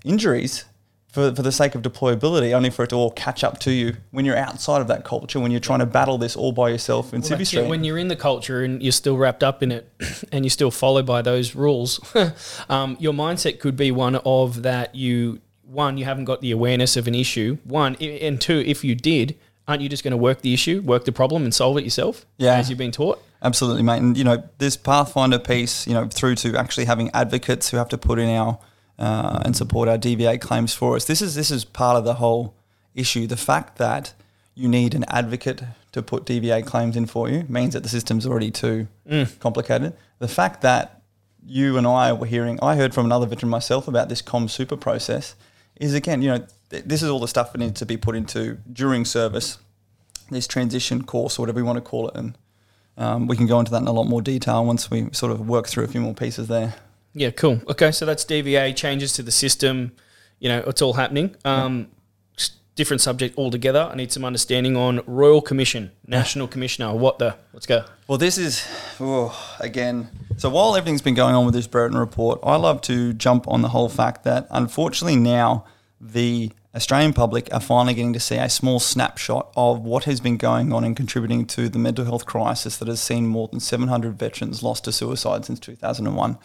injuries 0.03 0.65
for, 1.17 1.33
for 1.33 1.41
the 1.41 1.51
sake 1.51 1.74
of 1.74 1.81
deployability, 1.81 2.53
only 2.53 2.69
for 2.69 2.83
it 2.83 2.91
to 2.91 2.95
all 2.95 3.09
catch 3.09 3.43
up 3.43 3.57
to 3.57 3.71
you 3.71 3.95
when 4.12 4.24
you're 4.24 4.38
outside 4.38 4.81
of 4.81 4.88
that 4.88 5.03
culture, 5.03 5.39
when 5.39 5.50
you're 5.50 5.59
trying 5.59 5.79
to 5.79 5.86
battle 5.88 6.19
this 6.19 6.36
all 6.36 6.51
by 6.51 6.69
yourself 6.69 7.12
in 7.12 7.21
well, 7.21 7.43
Street. 7.43 7.67
When 7.67 7.83
you're 7.83 7.97
in 7.97 8.07
the 8.07 8.15
culture 8.15 8.63
and 8.63 8.83
you're 8.83 8.91
still 8.91 9.17
wrapped 9.17 9.43
up 9.43 9.63
in 9.63 9.71
it 9.71 9.91
and 10.31 10.45
you're 10.45 10.51
still 10.51 10.69
follow 10.69 11.01
by 11.01 11.24
those 11.24 11.55
rules, 11.55 12.00
um, 12.69 12.97
your 13.00 13.13
mindset 13.13 13.59
could 13.59 13.75
be 13.75 13.89
one 13.89 14.17
of 14.17 14.62
that 14.62 14.93
you, 14.93 15.41
one, 15.63 15.97
you 15.97 16.05
haven't 16.05 16.25
got 16.25 16.41
the 16.41 16.51
awareness 16.51 16.95
of 16.95 17.07
an 17.07 17.15
issue, 17.15 17.57
one, 17.63 17.95
and 17.95 18.39
two, 18.39 18.59
if 18.67 18.83
you 18.83 18.93
did, 18.93 19.36
aren't 19.67 19.81
you 19.81 19.89
just 19.89 20.03
going 20.03 20.12
to 20.12 20.17
work 20.17 20.43
the 20.43 20.53
issue, 20.53 20.83
work 20.83 21.05
the 21.05 21.12
problem, 21.12 21.45
and 21.45 21.51
solve 21.51 21.79
it 21.79 21.83
yourself? 21.83 22.27
Yeah, 22.38 22.53
as 22.53 22.69
you've 22.69 22.77
been 22.77 22.91
taught. 22.91 23.24
Absolutely, 23.41 23.81
mate. 23.81 24.03
And 24.03 24.15
you 24.15 24.24
know, 24.24 24.43
this 24.59 24.77
Pathfinder 24.77 25.39
piece, 25.39 25.88
you 25.88 25.95
know, 25.95 26.07
through 26.07 26.36
to 26.36 26.55
actually 26.57 26.86
having 26.86 27.09
advocates 27.15 27.71
who 27.71 27.77
have 27.77 27.89
to 27.89 27.97
put 27.97 28.19
in 28.19 28.29
our 28.29 28.59
uh, 29.00 29.42
and 29.46 29.56
support 29.56 29.88
our 29.88 29.98
DVA 29.98 30.39
claims 30.39 30.74
for 30.74 30.96
us. 30.96 31.06
This 31.06 31.22
is 31.22 31.36
this 31.36 31.51
is 31.51 31.66
part 31.66 31.98
of 31.98 32.04
the 32.04 32.16
whole 32.16 32.56
issue. 32.96 33.27
The 33.27 33.38
fact 33.38 33.77
that 33.77 34.13
you 34.56 34.68
need 34.68 34.96
an 34.96 35.06
advocate 35.08 35.63
to 35.92 36.01
put 36.01 36.25
DVA 36.25 36.66
claims 36.66 36.98
in 36.98 37.06
for 37.06 37.30
you 37.30 37.46
means 37.48 37.74
that 37.74 37.84
the 37.84 37.89
system's 37.89 38.25
already 38.25 38.51
too 38.51 38.88
mm. 39.10 39.39
complicated. 39.39 39.94
The 40.20 40.27
fact 40.27 40.62
that 40.62 41.01
you 41.46 41.77
and 41.77 41.88
I 41.88 42.12
were 42.13 42.25
hearing, 42.25 42.60
I 42.62 42.75
heard 42.75 42.94
from 42.94 43.06
another 43.06 43.25
veteran 43.25 43.50
myself 43.50 43.88
about 43.88 44.10
this 44.10 44.22
Com 44.22 44.48
Super 44.48 44.75
process, 44.75 45.36
is 45.76 45.93
again, 45.93 46.21
you 46.21 46.30
know, 46.30 46.45
th- 46.69 46.84
this 46.86 47.02
is 47.04 47.10
all 47.10 47.19
the 47.19 47.28
stuff 47.28 47.52
that 47.52 47.60
needs 47.60 47.80
to 47.80 47.86
be 47.86 47.98
put 47.98 48.15
into 48.15 48.58
during 48.71 49.06
service, 49.06 49.60
this 50.30 50.48
transition 50.48 51.04
course, 51.04 51.38
or 51.38 51.43
whatever 51.43 51.60
you 51.60 51.65
want 51.65 51.78
to 51.78 51.82
call 51.82 52.10
it, 52.10 52.15
and 52.15 52.38
um, 52.98 53.28
we 53.28 53.38
can 53.38 53.45
go 53.45 53.60
into 53.60 53.71
that 53.71 53.82
in 53.82 53.88
a 53.88 53.91
lot 53.91 54.06
more 54.06 54.21
detail 54.21 54.65
once 54.65 54.89
we 54.89 55.10
sort 55.12 55.32
of 55.32 55.48
work 55.48 55.67
through 55.67 55.84
a 55.84 55.88
few 55.88 56.02
more 56.02 56.15
pieces 56.15 56.48
there. 56.48 56.76
Yeah, 57.17 57.32
cool. 57.32 57.62
Okay, 57.67 57.91
so 57.91 58.06
that's 58.06 58.23
DVA 58.23 58.75
changes 58.75 59.13
to 59.13 59.23
the 59.23 59.32
system. 59.32 59.93
You 60.39 60.49
know, 60.49 60.63
it's 60.67 60.84
all 60.84 60.93
happening. 60.93 61.36
Um, 61.43 61.88
different 62.75 63.01
subject 63.01 63.36
altogether. 63.39 63.89
I 63.91 63.95
need 63.95 64.12
some 64.12 64.23
understanding 64.23 64.77
on 64.77 65.01
Royal 65.08 65.41
Commission, 65.41 65.91
National 66.06 66.47
Commissioner. 66.47 66.93
What 66.93 67.17
the? 67.17 67.36
Let's 67.53 67.65
go. 67.65 67.86
Well, 68.08 68.19
this 68.19 68.38
is 68.38 68.63
oh, 68.99 69.58
again. 69.60 70.10
So 70.38 70.49
while 70.49 70.75
everything's 70.75 71.01
been 71.01 71.15
going 71.15 71.34
on 71.34 71.45
with 71.45 71.56
this 71.56 71.65
Brereton 71.65 71.97
report, 71.97 72.39
I 72.43 72.56
love 72.56 72.82
to 72.82 73.13
jump 73.13 73.47
on 73.47 73.63
the 73.63 73.69
whole 73.69 73.89
fact 73.89 74.23
that 74.25 74.45
unfortunately 74.51 75.15
now 75.15 75.65
the 75.99 76.51
Australian 76.75 77.13
public 77.13 77.51
are 77.51 77.60
finally 77.60 77.95
getting 77.95 78.13
to 78.13 78.19
see 78.19 78.36
a 78.36 78.47
small 78.47 78.80
snapshot 78.80 79.51
of 79.58 79.82
what 79.82 80.03
has 80.03 80.19
been 80.19 80.38
going 80.38 80.71
on 80.71 80.84
and 80.84 80.95
contributing 80.95 81.47
to 81.47 81.67
the 81.67 81.80
mental 81.80 82.06
health 82.06 82.27
crisis 82.27 82.77
that 82.77 82.88
has 82.88 83.01
seen 83.01 83.25
more 83.25 83.47
than 83.47 83.60
700 83.60 84.13
veterans 84.19 84.62
lost 84.62 84.84
to 84.84 84.91
suicide 84.91 85.45
since 85.45 85.60
2001 85.60 86.38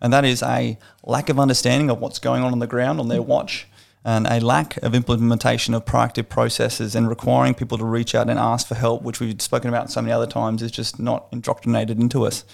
and 0.00 0.12
that 0.12 0.24
is 0.24 0.42
a 0.42 0.78
lack 1.04 1.28
of 1.28 1.38
understanding 1.38 1.90
of 1.90 1.98
what's 2.00 2.18
going 2.18 2.42
on 2.42 2.52
on 2.52 2.58
the 2.58 2.66
ground 2.66 3.00
on 3.00 3.08
their 3.08 3.22
watch 3.22 3.66
and 4.04 4.26
a 4.26 4.40
lack 4.40 4.76
of 4.78 4.94
implementation 4.94 5.74
of 5.74 5.84
proactive 5.84 6.28
processes 6.28 6.94
and 6.94 7.08
requiring 7.08 7.54
people 7.54 7.76
to 7.76 7.84
reach 7.84 8.14
out 8.14 8.30
and 8.30 8.38
ask 8.38 8.66
for 8.66 8.74
help, 8.74 9.02
which 9.02 9.20
we've 9.20 9.42
spoken 9.42 9.68
about 9.68 9.90
so 9.90 10.00
many 10.00 10.12
other 10.12 10.26
times, 10.26 10.62
is 10.62 10.70
just 10.70 10.98
not 10.98 11.26
indoctrinated 11.32 11.98
into 11.98 12.24
us. 12.24 12.44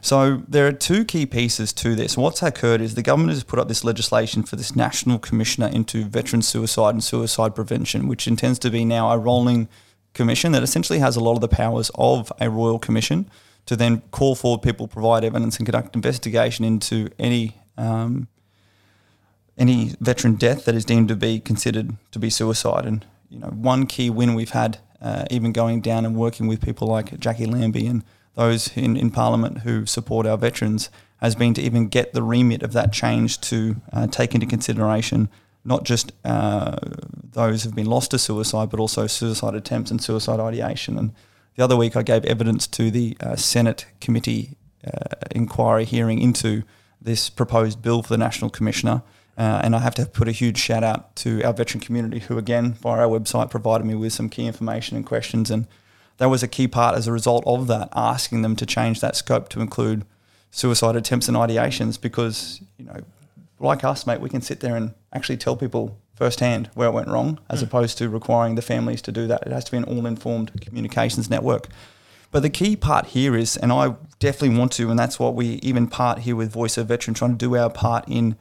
So 0.00 0.42
there 0.48 0.66
are 0.66 0.72
two 0.72 1.04
key 1.04 1.26
pieces 1.26 1.72
to 1.74 1.94
this. 1.94 2.16
What's 2.16 2.42
occurred 2.42 2.80
is 2.80 2.94
the 2.94 3.02
government 3.02 3.32
has 3.32 3.44
put 3.44 3.58
up 3.58 3.68
this 3.68 3.84
legislation 3.84 4.42
for 4.42 4.56
this 4.56 4.76
National 4.76 5.18
Commissioner 5.18 5.68
into 5.68 6.04
Veteran 6.04 6.42
Suicide 6.42 6.94
and 6.94 7.04
Suicide 7.04 7.54
Prevention, 7.54 8.08
which 8.08 8.26
intends 8.26 8.58
to 8.60 8.70
be 8.70 8.84
now 8.84 9.10
a 9.10 9.18
rolling 9.18 9.68
commission 10.14 10.52
that 10.52 10.62
essentially 10.62 10.98
has 10.98 11.16
a 11.16 11.20
lot 11.20 11.34
of 11.34 11.40
the 11.40 11.48
powers 11.48 11.90
of 11.94 12.32
a 12.40 12.50
royal 12.50 12.78
commission 12.78 13.30
to 13.66 13.76
then 13.76 14.02
call 14.10 14.34
forward 14.34 14.62
people, 14.62 14.88
provide 14.88 15.24
evidence, 15.24 15.58
and 15.58 15.66
conduct 15.66 15.94
investigation 15.94 16.64
into 16.64 17.08
any 17.18 17.56
um, 17.76 18.28
any 19.58 19.94
veteran 20.00 20.34
death 20.34 20.64
that 20.64 20.74
is 20.74 20.84
deemed 20.84 21.08
to 21.08 21.16
be 21.16 21.38
considered 21.38 21.96
to 22.10 22.18
be 22.18 22.30
suicide. 22.30 22.86
And 22.86 23.04
you 23.28 23.38
know, 23.38 23.48
one 23.48 23.86
key 23.86 24.10
win 24.10 24.34
we've 24.34 24.50
had, 24.50 24.78
uh, 25.00 25.24
even 25.30 25.52
going 25.52 25.80
down 25.80 26.04
and 26.04 26.16
working 26.16 26.46
with 26.46 26.60
people 26.60 26.88
like 26.88 27.10
Jacqui 27.20 27.46
Lambie 27.46 27.86
and 27.86 28.02
those 28.34 28.74
in, 28.76 28.96
in 28.96 29.10
Parliament 29.10 29.58
who 29.58 29.84
support 29.86 30.26
our 30.26 30.38
veterans, 30.38 30.90
has 31.18 31.34
been 31.34 31.54
to 31.54 31.62
even 31.62 31.88
get 31.88 32.14
the 32.14 32.22
remit 32.22 32.62
of 32.62 32.72
that 32.72 32.92
change 32.92 33.40
to 33.42 33.76
uh, 33.92 34.06
take 34.06 34.34
into 34.34 34.46
consideration 34.46 35.28
not 35.64 35.84
just 35.84 36.12
uh, 36.24 36.76
those 37.32 37.62
who've 37.62 37.74
been 37.74 37.86
lost 37.86 38.10
to 38.10 38.18
suicide, 38.18 38.70
but 38.70 38.80
also 38.80 39.06
suicide 39.06 39.54
attempts 39.54 39.90
and 39.90 40.02
suicide 40.02 40.40
ideation. 40.40 40.98
And 40.98 41.12
the 41.56 41.64
other 41.64 41.76
week, 41.76 41.96
I 41.96 42.02
gave 42.02 42.24
evidence 42.24 42.66
to 42.68 42.90
the 42.90 43.16
uh, 43.20 43.36
Senate 43.36 43.86
committee 44.00 44.56
uh, 44.86 45.14
inquiry 45.30 45.84
hearing 45.84 46.18
into 46.18 46.62
this 47.00 47.28
proposed 47.28 47.82
bill 47.82 48.02
for 48.02 48.08
the 48.08 48.18
National 48.18 48.50
Commissioner. 48.50 49.02
Uh, 49.36 49.60
and 49.64 49.74
I 49.74 49.78
have 49.78 49.94
to 49.96 50.06
put 50.06 50.28
a 50.28 50.32
huge 50.32 50.58
shout 50.58 50.84
out 50.84 51.16
to 51.16 51.42
our 51.42 51.52
veteran 51.52 51.80
community 51.80 52.20
who, 52.20 52.36
again, 52.36 52.74
via 52.74 53.00
our 53.00 53.08
website, 53.08 53.50
provided 53.50 53.86
me 53.86 53.94
with 53.94 54.12
some 54.12 54.28
key 54.28 54.46
information 54.46 54.96
and 54.96 55.06
questions. 55.06 55.50
And 55.50 55.66
that 56.18 56.26
was 56.26 56.42
a 56.42 56.48
key 56.48 56.68
part 56.68 56.96
as 56.96 57.06
a 57.06 57.12
result 57.12 57.42
of 57.46 57.66
that, 57.68 57.88
asking 57.94 58.42
them 58.42 58.56
to 58.56 58.66
change 58.66 59.00
that 59.00 59.16
scope 59.16 59.48
to 59.50 59.60
include 59.60 60.04
suicide 60.50 60.96
attempts 60.96 61.28
and 61.28 61.36
ideations 61.36 62.00
because, 62.00 62.60
you 62.76 62.84
know, 62.84 63.00
like 63.58 63.84
us, 63.84 64.06
mate, 64.06 64.20
we 64.20 64.28
can 64.28 64.42
sit 64.42 64.60
there 64.60 64.76
and 64.76 64.92
actually 65.12 65.38
tell 65.38 65.56
people 65.56 65.96
firsthand 66.14 66.70
where 66.74 66.88
it 66.88 66.92
went 66.92 67.08
wrong, 67.08 67.38
as 67.48 67.60
mm. 67.60 67.66
opposed 67.66 67.98
to 67.98 68.08
requiring 68.08 68.54
the 68.54 68.62
families 68.62 69.02
to 69.02 69.12
do 69.12 69.26
that. 69.26 69.42
It 69.46 69.52
has 69.52 69.64
to 69.64 69.70
be 69.70 69.78
an 69.78 69.84
all 69.84 70.06
informed 70.06 70.60
communications 70.60 71.30
network. 71.30 71.68
But 72.30 72.40
the 72.40 72.50
key 72.50 72.76
part 72.76 73.06
here 73.08 73.36
is, 73.36 73.56
and 73.56 73.72
I 73.72 73.94
definitely 74.18 74.56
want 74.56 74.72
to, 74.72 74.88
and 74.88 74.98
that's 74.98 75.18
what 75.18 75.34
we 75.34 75.54
even 75.62 75.86
part 75.86 76.20
here 76.20 76.34
with 76.34 76.50
Voice 76.50 76.78
of 76.78 76.88
Veteran, 76.88 77.14
trying 77.14 77.32
to 77.32 77.36
do 77.36 77.56
our 77.56 77.68
part 77.68 78.04
in 78.08 78.36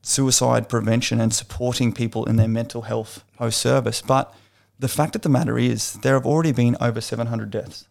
suicide 0.00 0.68
prevention 0.68 1.20
and 1.20 1.34
supporting 1.34 1.92
people 1.92 2.24
in 2.24 2.36
their 2.36 2.48
mental 2.48 2.82
health 2.82 3.24
post 3.36 3.60
service. 3.60 4.00
But 4.00 4.32
the 4.78 4.88
fact 4.88 5.16
of 5.16 5.22
the 5.22 5.28
matter 5.28 5.58
is, 5.58 5.94
there 6.02 6.14
have 6.14 6.26
already 6.26 6.52
been 6.52 6.76
over 6.80 7.00
700 7.00 7.50
deaths 7.50 7.88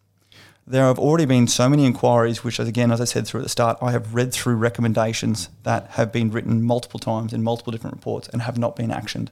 there 0.68 0.86
have 0.86 0.98
already 0.98 1.26
been 1.26 1.48
so 1.48 1.70
many 1.70 1.86
inquiries, 1.86 2.44
which, 2.44 2.60
again, 2.60 2.92
as 2.92 3.00
I 3.00 3.06
said 3.06 3.28
through 3.28 3.42
at 3.42 3.44
the 3.44 3.50
start, 3.50 3.78
I 3.82 3.92
have 3.92 4.16
read 4.16 4.34
through 4.34 4.56
recommendations 4.56 5.50
that 5.64 5.92
have 5.92 6.12
been 6.12 6.32
written 6.32 6.64
multiple 6.64 7.00
times 7.00 7.34
in 7.34 7.44
multiple 7.44 7.72
different 7.72 7.96
reports 7.96 8.28
and 8.30 8.42
have 8.42 8.58
not 8.58 8.76
been 8.76 8.90
actioned. 8.90 9.28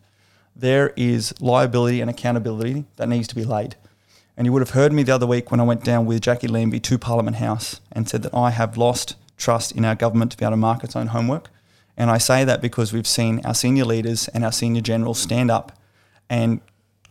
There 0.55 0.93
is 0.95 1.33
liability 1.41 2.01
and 2.01 2.09
accountability 2.09 2.85
that 2.97 3.09
needs 3.09 3.27
to 3.29 3.35
be 3.35 3.43
laid. 3.43 3.75
And 4.37 4.45
you 4.45 4.53
would 4.53 4.61
have 4.61 4.71
heard 4.71 4.93
me 4.93 5.01
the 5.01 5.13
other 5.13 5.25
week 5.25 5.49
when 5.49 5.59
I 5.59 5.63
went 5.63 5.83
down 5.83 6.05
with 6.05 6.21
Jacqui 6.21 6.49
Lambie 6.49 6.79
to 6.81 6.99
Parliament 6.99 7.37
House 7.37 7.81
and 7.91 8.07
said 8.07 8.21
that 8.23 8.33
I 8.33 8.51
have 8.51 8.77
lost 8.77 9.15
trust 9.35 9.71
in 9.71 9.85
our 9.85 9.95
government 9.95 10.31
to 10.31 10.37
be 10.37 10.45
able 10.45 10.53
to 10.53 10.57
mark 10.57 10.83
its 10.83 10.95
own 10.95 11.07
homework. 11.07 11.49
And 11.97 12.11
I 12.11 12.19
say 12.19 12.43
that 12.43 12.61
because 12.61 12.93
we've 12.93 13.07
seen 13.07 13.43
our 13.45 13.55
senior 13.55 13.85
leaders 13.85 14.27
and 14.29 14.45
our 14.45 14.51
senior 14.51 14.81
generals 14.81 15.19
stand 15.19 15.49
up 15.49 15.71
and 16.29 16.61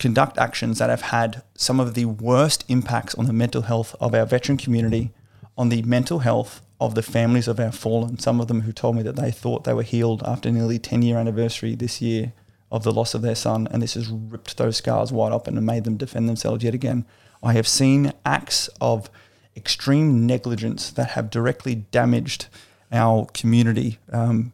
conduct 0.02 0.36
actions 0.36 0.78
that 0.78 0.90
have 0.90 1.00
had 1.00 1.44
some 1.54 1.78
of 1.78 1.94
the 1.94 2.04
worst 2.04 2.64
impacts 2.66 3.14
on 3.14 3.26
the 3.26 3.32
mental 3.32 3.62
health 3.62 3.94
of 4.00 4.16
our 4.16 4.26
veteran 4.26 4.58
community 4.58 5.12
on 5.56 5.68
the 5.68 5.80
mental 5.82 6.18
health 6.18 6.60
of 6.80 6.96
the 6.96 7.04
families 7.04 7.46
of 7.46 7.60
our 7.60 7.70
fallen. 7.70 8.18
Some 8.18 8.40
of 8.40 8.48
them 8.48 8.62
who 8.62 8.72
told 8.72 8.96
me 8.96 9.04
that 9.04 9.14
they 9.14 9.30
thought 9.30 9.62
they 9.62 9.72
were 9.72 9.84
healed 9.84 10.24
after 10.24 10.50
nearly 10.50 10.80
10 10.80 11.02
year 11.02 11.18
anniversary 11.18 11.76
this 11.76 12.02
year 12.02 12.32
of 12.72 12.82
the 12.82 12.92
loss 12.92 13.14
of 13.14 13.22
their 13.22 13.36
son, 13.36 13.68
and 13.70 13.80
this 13.80 13.94
has 13.94 14.08
ripped 14.08 14.56
those 14.56 14.78
scars 14.78 15.12
wide 15.12 15.32
open 15.32 15.56
and 15.56 15.64
made 15.64 15.84
them 15.84 15.96
defend 15.96 16.28
themselves 16.28 16.64
yet 16.64 16.74
again. 16.74 17.06
I 17.40 17.52
have 17.52 17.68
seen 17.68 18.12
acts 18.26 18.68
of 18.80 19.08
extreme 19.56 20.26
negligence 20.26 20.90
that 20.90 21.10
have 21.10 21.30
directly 21.30 21.76
damaged 21.76 22.46
our 22.90 23.26
community 23.26 23.98
um, 24.10 24.52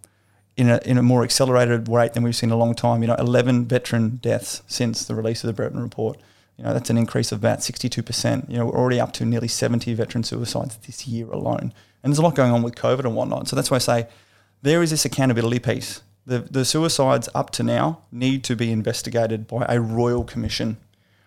in, 0.59 0.68
a, 0.68 0.81
in 0.85 0.99
a 0.99 1.03
more 1.03 1.23
accelerated 1.23 1.88
rate 1.88 2.14
than 2.14 2.25
we've 2.25 2.35
seen 2.35 2.51
in 2.51 2.53
a 2.53 2.59
long 2.59 2.75
time. 2.75 3.01
You 3.01 3.07
know, 3.07 3.14
11 3.14 3.66
veteran 3.66 4.16
deaths 4.16 4.62
since 4.66 5.05
the 5.05 5.14
release 5.14 5.44
of 5.44 5.47
the 5.47 5.53
Brereton 5.53 5.81
Report. 5.81 6.18
You 6.57 6.64
know, 6.64 6.75
that's 6.75 6.90
an 6.90 6.99
increase 6.99 7.31
of 7.31 7.38
about 7.38 7.61
62%. 7.61 8.51
You 8.51 8.59
know, 8.59 8.66
we're 8.66 8.77
already 8.77 9.01
up 9.01 9.12
to 9.14 9.25
nearly 9.25 9.47
70 9.47 9.94
veteran 9.94 10.25
suicides 10.25 10.77
this 10.79 11.07
year 11.07 11.31
alone. 11.31 11.73
And 12.03 12.12
there's 12.12 12.18
a 12.18 12.23
lot 12.23 12.35
going 12.35 12.51
on 12.51 12.62
with 12.62 12.75
COVID 12.75 13.05
and 13.05 13.14
whatnot. 13.14 13.47
So 13.47 13.55
that's 13.55 13.71
why 13.71 13.77
I 13.77 13.79
say 13.79 14.09
there 14.61 14.83
is 14.83 14.90
this 14.90 15.05
accountability 15.05 15.61
piece. 15.61 16.03
The, 16.27 16.40
the 16.40 16.64
suicides 16.64 17.29
up 17.37 17.51
to 17.51 17.62
now 17.62 18.01
need 18.11 18.42
to 18.44 18.57
be 18.57 18.73
investigated 18.73 19.47
by 19.47 19.64
a 19.68 19.81
royal 19.81 20.25
commission 20.25 20.77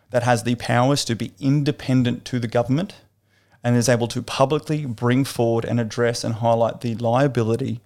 that 0.09 0.23
has 0.23 0.43
the 0.43 0.55
powers 0.55 1.05
to 1.05 1.15
be 1.15 1.31
independent 1.39 2.25
to 2.25 2.39
the 2.39 2.49
government 2.49 2.95
and 3.63 3.77
is 3.77 3.87
able 3.87 4.09
to 4.09 4.21
publicly 4.21 4.85
bring 4.85 5.23
forward 5.23 5.63
and 5.63 5.79
address 5.79 6.25
and 6.25 6.35
highlight 6.35 6.81
the 6.81 6.95
liability 6.95 7.79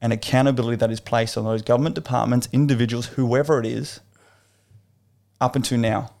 and 0.00 0.12
accountability 0.12 0.76
that 0.76 0.90
is 0.90 1.00
placed 1.00 1.36
on 1.36 1.44
those 1.44 1.62
government 1.62 1.94
departments, 1.94 2.48
individuals, 2.52 3.06
whoever 3.06 3.58
it 3.58 3.66
is, 3.66 4.00
up 5.40 5.56
until 5.56 5.78
now. 5.78 6.12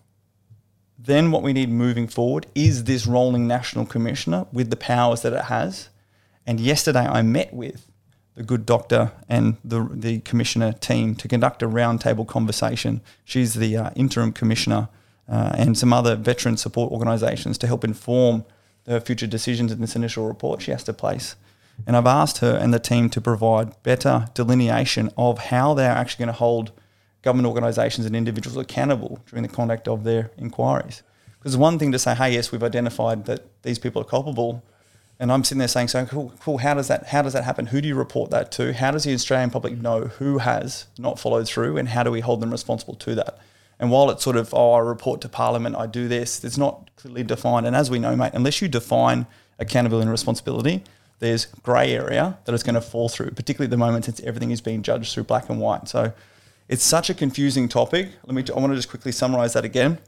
Then 0.98 1.30
what 1.30 1.42
we 1.42 1.52
need 1.52 1.70
moving 1.70 2.08
forward 2.08 2.46
is 2.54 2.84
this 2.84 3.06
rolling 3.06 3.46
national 3.46 3.86
commissioner 3.86 4.46
with 4.52 4.70
the 4.70 4.76
powers 4.76 5.22
that 5.22 5.32
it 5.32 5.44
has. 5.44 5.90
And 6.46 6.58
yesterday 6.58 7.06
I 7.06 7.22
met 7.22 7.54
with 7.54 7.86
the 8.34 8.42
good 8.42 8.66
doctor 8.66 9.12
and 9.28 9.56
the, 9.64 9.88
the 9.92 10.20
commissioner 10.20 10.72
team 10.72 11.14
to 11.16 11.28
conduct 11.28 11.62
a 11.62 11.68
roundtable 11.68 12.26
conversation. 12.26 13.00
She's 13.24 13.54
the 13.54 13.76
uh, 13.76 13.90
interim 13.94 14.32
commissioner 14.32 14.88
uh, 15.28 15.52
and 15.54 15.76
some 15.76 15.92
other 15.92 16.16
veteran 16.16 16.56
support 16.56 16.90
organisations 16.90 17.58
to 17.58 17.66
help 17.66 17.84
inform 17.84 18.44
her 18.86 19.00
future 19.00 19.26
decisions 19.26 19.70
in 19.70 19.80
this 19.80 19.94
initial 19.94 20.26
report 20.26 20.62
she 20.62 20.70
has 20.70 20.82
to 20.84 20.92
place. 20.92 21.36
And 21.86 21.96
I've 21.96 22.06
asked 22.06 22.38
her 22.38 22.56
and 22.56 22.72
the 22.74 22.78
team 22.78 23.08
to 23.10 23.20
provide 23.20 23.82
better 23.82 24.28
delineation 24.34 25.10
of 25.16 25.38
how 25.38 25.74
they're 25.74 25.90
actually 25.90 26.24
going 26.26 26.34
to 26.34 26.38
hold 26.38 26.72
government 27.22 27.46
organisations 27.46 28.06
and 28.06 28.14
individuals 28.14 28.56
accountable 28.56 29.20
during 29.26 29.42
the 29.42 29.48
conduct 29.48 29.88
of 29.88 30.04
their 30.04 30.30
inquiries. 30.36 31.02
Because 31.38 31.54
it's 31.54 31.60
one 31.60 31.78
thing 31.78 31.92
to 31.92 31.98
say, 31.98 32.14
hey, 32.14 32.34
yes, 32.34 32.52
we've 32.52 32.62
identified 32.62 33.26
that 33.26 33.62
these 33.62 33.78
people 33.78 34.02
are 34.02 34.04
culpable. 34.04 34.62
And 35.20 35.32
I'm 35.32 35.44
sitting 35.44 35.58
there 35.58 35.68
saying, 35.68 35.88
so 35.88 36.04
cool, 36.06 36.32
cool. 36.40 36.58
How 36.58 36.74
does 36.74 36.88
that 36.88 37.08
how 37.08 37.22
does 37.22 37.32
that 37.32 37.44
happen? 37.44 37.66
Who 37.66 37.80
do 37.80 37.88
you 37.88 37.96
report 37.96 38.30
that 38.30 38.52
to? 38.52 38.72
How 38.72 38.90
does 38.90 39.04
the 39.04 39.14
Australian 39.14 39.50
public 39.50 39.76
know 39.76 40.02
who 40.02 40.38
has 40.38 40.86
not 40.98 41.18
followed 41.18 41.48
through, 41.48 41.76
and 41.76 41.88
how 41.88 42.02
do 42.02 42.10
we 42.10 42.20
hold 42.20 42.40
them 42.40 42.50
responsible 42.50 42.94
to 42.96 43.14
that? 43.16 43.38
And 43.80 43.90
while 43.90 44.10
it's 44.10 44.24
sort 44.24 44.36
of, 44.36 44.52
oh, 44.52 44.72
I 44.72 44.80
report 44.80 45.20
to 45.22 45.28
Parliament, 45.28 45.76
I 45.76 45.86
do 45.86 46.08
this, 46.08 46.44
it's 46.44 46.58
not 46.58 46.90
clearly 46.96 47.22
defined. 47.22 47.66
And 47.66 47.76
as 47.76 47.90
we 47.90 47.98
know, 47.98 48.16
mate, 48.16 48.32
unless 48.34 48.60
you 48.60 48.68
define 48.68 49.26
accountability 49.58 50.02
and 50.02 50.10
responsibility, 50.10 50.84
there's 51.18 51.46
grey 51.46 51.94
area 51.94 52.38
that 52.44 52.54
is 52.54 52.62
going 52.62 52.74
to 52.74 52.80
fall 52.80 53.08
through, 53.08 53.30
particularly 53.30 53.66
at 53.66 53.70
the 53.70 53.76
moment 53.76 54.04
since 54.04 54.20
everything 54.20 54.50
is 54.50 54.60
being 54.60 54.82
judged 54.82 55.12
through 55.12 55.24
black 55.24 55.48
and 55.48 55.60
white. 55.60 55.88
So 55.88 56.12
it's 56.68 56.84
such 56.84 57.10
a 57.10 57.14
confusing 57.14 57.68
topic. 57.68 58.10
Let 58.24 58.34
me. 58.34 58.44
I 58.54 58.58
want 58.58 58.72
to 58.72 58.76
just 58.76 58.90
quickly 58.90 59.12
summarise 59.12 59.54
that 59.54 59.64
again. 59.64 59.98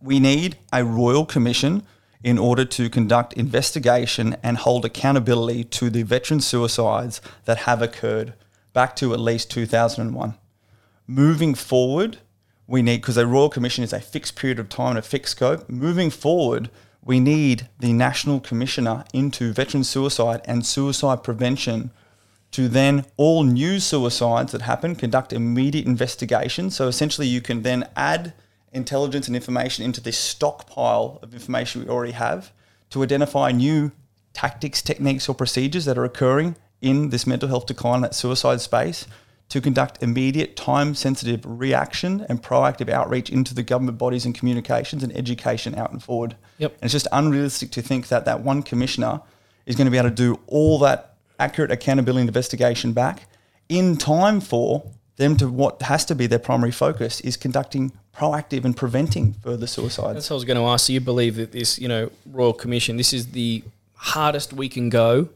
We 0.00 0.20
need 0.20 0.58
a 0.72 0.84
royal 0.84 1.24
commission 1.24 1.84
in 2.22 2.38
order 2.38 2.64
to 2.64 2.90
conduct 2.90 3.32
investigation 3.34 4.36
and 4.42 4.58
hold 4.58 4.84
accountability 4.84 5.64
to 5.64 5.88
the 5.88 6.02
veteran 6.02 6.40
suicides 6.40 7.20
that 7.44 7.58
have 7.58 7.80
occurred 7.80 8.34
back 8.72 8.96
to 8.96 9.12
at 9.12 9.20
least 9.20 9.50
2001. 9.50 10.34
Moving 11.06 11.54
forward, 11.54 12.18
we 12.66 12.82
need, 12.82 13.00
because 13.00 13.16
a 13.16 13.26
royal 13.26 13.48
commission 13.48 13.82
is 13.82 13.92
a 13.92 14.00
fixed 14.00 14.36
period 14.36 14.58
of 14.58 14.68
time 14.68 14.90
and 14.90 14.98
a 14.98 15.02
fixed 15.02 15.32
scope, 15.36 15.68
moving 15.70 16.10
forward, 16.10 16.70
we 17.08 17.20
need 17.20 17.66
the 17.78 17.94
National 17.94 18.38
Commissioner 18.38 19.02
into 19.14 19.50
veteran 19.50 19.82
suicide 19.82 20.42
and 20.44 20.66
suicide 20.66 21.22
prevention 21.22 21.90
to 22.50 22.68
then 22.68 23.06
all 23.16 23.44
new 23.44 23.80
suicides 23.80 24.52
that 24.52 24.60
happen 24.60 24.94
conduct 24.94 25.32
immediate 25.32 25.86
investigation. 25.86 26.70
So 26.70 26.86
essentially, 26.86 27.26
you 27.26 27.40
can 27.40 27.62
then 27.62 27.88
add 27.96 28.34
intelligence 28.74 29.26
and 29.26 29.34
information 29.34 29.86
into 29.86 30.02
this 30.02 30.18
stockpile 30.18 31.18
of 31.22 31.32
information 31.32 31.82
we 31.82 31.88
already 31.88 32.12
have 32.12 32.52
to 32.90 33.02
identify 33.02 33.52
new 33.52 33.90
tactics, 34.34 34.82
techniques, 34.82 35.30
or 35.30 35.34
procedures 35.34 35.86
that 35.86 35.96
are 35.96 36.04
occurring 36.04 36.56
in 36.82 37.08
this 37.08 37.26
mental 37.26 37.48
health 37.48 37.64
decline, 37.64 38.02
that 38.02 38.14
suicide 38.14 38.60
space, 38.60 39.06
to 39.48 39.60
conduct 39.60 40.02
immediate, 40.02 40.56
time 40.56 40.94
sensitive 40.94 41.40
reaction 41.44 42.26
and 42.28 42.42
proactive 42.42 42.90
outreach 42.90 43.30
into 43.30 43.54
the 43.54 43.62
government 43.62 43.96
bodies 43.96 44.26
and 44.26 44.34
communications 44.34 45.02
and 45.02 45.16
education 45.16 45.74
out 45.74 45.90
and 45.90 46.02
forward. 46.02 46.36
Yep. 46.58 46.72
And 46.74 46.84
it's 46.84 46.92
just 46.92 47.08
unrealistic 47.12 47.70
to 47.72 47.82
think 47.82 48.08
that 48.08 48.24
that 48.26 48.42
one 48.42 48.62
commissioner 48.62 49.22
is 49.64 49.76
going 49.76 49.86
to 49.86 49.90
be 49.90 49.96
able 49.96 50.10
to 50.10 50.14
do 50.14 50.38
all 50.46 50.78
that 50.80 51.14
accurate 51.38 51.70
accountability 51.70 52.26
investigation 52.26 52.92
back 52.92 53.26
in 53.68 53.96
time 53.96 54.40
for 54.40 54.84
them 55.16 55.36
to 55.36 55.48
what 55.48 55.82
has 55.82 56.04
to 56.06 56.14
be 56.14 56.26
their 56.26 56.38
primary 56.38 56.70
focus 56.70 57.20
is 57.22 57.36
conducting 57.36 57.92
proactive 58.14 58.64
and 58.64 58.76
preventing 58.76 59.32
further 59.34 59.66
suicides. 59.66 60.14
That's 60.14 60.30
what 60.30 60.34
I 60.34 60.38
was 60.38 60.44
going 60.44 60.58
to 60.58 60.64
ask. 60.64 60.86
So 60.86 60.92
you 60.92 61.00
believe 61.00 61.36
that 61.36 61.52
this, 61.52 61.78
you 61.78 61.88
know, 61.88 62.10
Royal 62.26 62.52
Commission, 62.52 62.96
this 62.96 63.12
is 63.12 63.28
the 63.32 63.64
hardest 63.94 64.52
we 64.52 64.68
can 64.68 64.88
go 64.90 65.28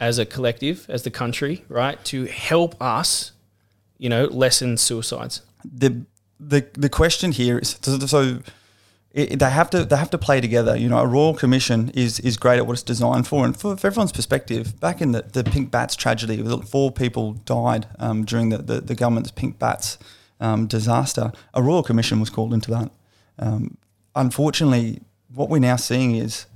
as 0.00 0.18
a 0.18 0.26
collective, 0.26 0.86
as 0.88 1.02
the 1.02 1.10
country, 1.10 1.64
right, 1.68 2.04
to 2.06 2.26
help 2.26 2.80
us 2.82 3.32
you 4.04 4.10
know, 4.10 4.24
lessen 4.26 4.76
suicides? 4.76 5.40
The 5.64 6.04
the 6.38 6.66
the 6.74 6.90
question 6.90 7.32
here 7.32 7.58
is 7.58 7.78
so, 8.06 8.40
it, 9.12 9.38
they 9.38 9.50
have 9.50 9.70
to 9.70 9.84
they 9.86 9.96
have 9.96 10.10
to 10.10 10.18
play 10.18 10.42
together. 10.42 10.76
You 10.76 10.90
know, 10.90 10.98
a 10.98 11.06
royal 11.06 11.32
commission 11.32 11.90
is 11.94 12.20
is 12.20 12.36
great 12.36 12.58
at 12.58 12.66
what 12.66 12.74
it's 12.74 12.82
designed 12.82 13.26
for, 13.26 13.46
and 13.46 13.56
for, 13.56 13.78
for 13.78 13.86
everyone's 13.86 14.12
perspective, 14.12 14.78
back 14.78 15.00
in 15.00 15.12
the, 15.12 15.22
the 15.22 15.42
pink 15.42 15.70
batts 15.70 15.96
tragedy, 15.96 16.36
four 16.66 16.92
people 16.92 17.32
died 17.46 17.86
um, 17.98 18.26
during 18.26 18.50
the, 18.50 18.58
the, 18.58 18.80
the 18.82 18.94
government's 18.94 19.30
pink 19.30 19.58
batts 19.58 19.98
um, 20.38 20.66
disaster. 20.66 21.32
A 21.54 21.62
royal 21.62 21.82
commission 21.82 22.20
was 22.20 22.28
called 22.28 22.52
into 22.52 22.70
that. 22.72 22.90
Um, 23.38 23.78
unfortunately, 24.14 25.00
what 25.34 25.48
we're 25.48 25.60
now 25.70 25.76
seeing 25.76 26.14
is 26.14 26.46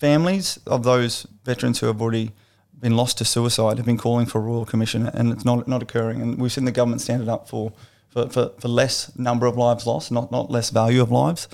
families 0.00 0.58
of 0.66 0.82
those 0.82 1.24
veterans 1.44 1.78
who 1.78 1.86
have 1.86 2.02
already 2.02 2.32
been 2.80 2.96
lost 2.96 3.18
to 3.18 3.24
suicide 3.24 3.78
have 3.78 3.86
been 3.86 3.98
calling 3.98 4.26
for 4.26 4.38
a 4.38 4.42
royal 4.42 4.66
commission, 4.66 5.06
and 5.06 5.32
it's 5.32 5.44
not 5.44 5.66
not 5.66 5.82
occurring. 5.82 6.20
And 6.20 6.38
we've 6.38 6.52
seen 6.52 6.64
the 6.64 6.72
government 6.72 7.00
stand 7.00 7.22
it 7.22 7.28
up 7.28 7.48
for 7.48 7.72
for, 8.08 8.28
for, 8.28 8.52
for 8.58 8.68
less 8.68 9.16
number 9.16 9.46
of 9.46 9.56
lives 9.56 9.86
lost, 9.86 10.12
not 10.12 10.30
not 10.30 10.50
less 10.50 10.70
value 10.70 11.02
of 11.02 11.10
lives. 11.10 11.48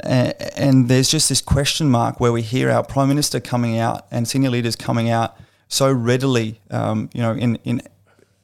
And, 0.00 0.34
and 0.56 0.88
there's 0.88 1.08
just 1.08 1.28
this 1.28 1.40
question 1.40 1.88
mark 1.88 2.20
where 2.20 2.32
we 2.32 2.42
hear 2.42 2.70
our 2.70 2.84
prime 2.84 3.08
minister 3.08 3.40
coming 3.40 3.78
out 3.78 4.06
and 4.10 4.26
senior 4.26 4.50
leaders 4.50 4.76
coming 4.76 5.08
out 5.08 5.36
so 5.68 5.90
readily, 5.90 6.60
um, 6.70 7.10
you 7.14 7.22
know, 7.22 7.32
in 7.32 7.56
in 7.64 7.82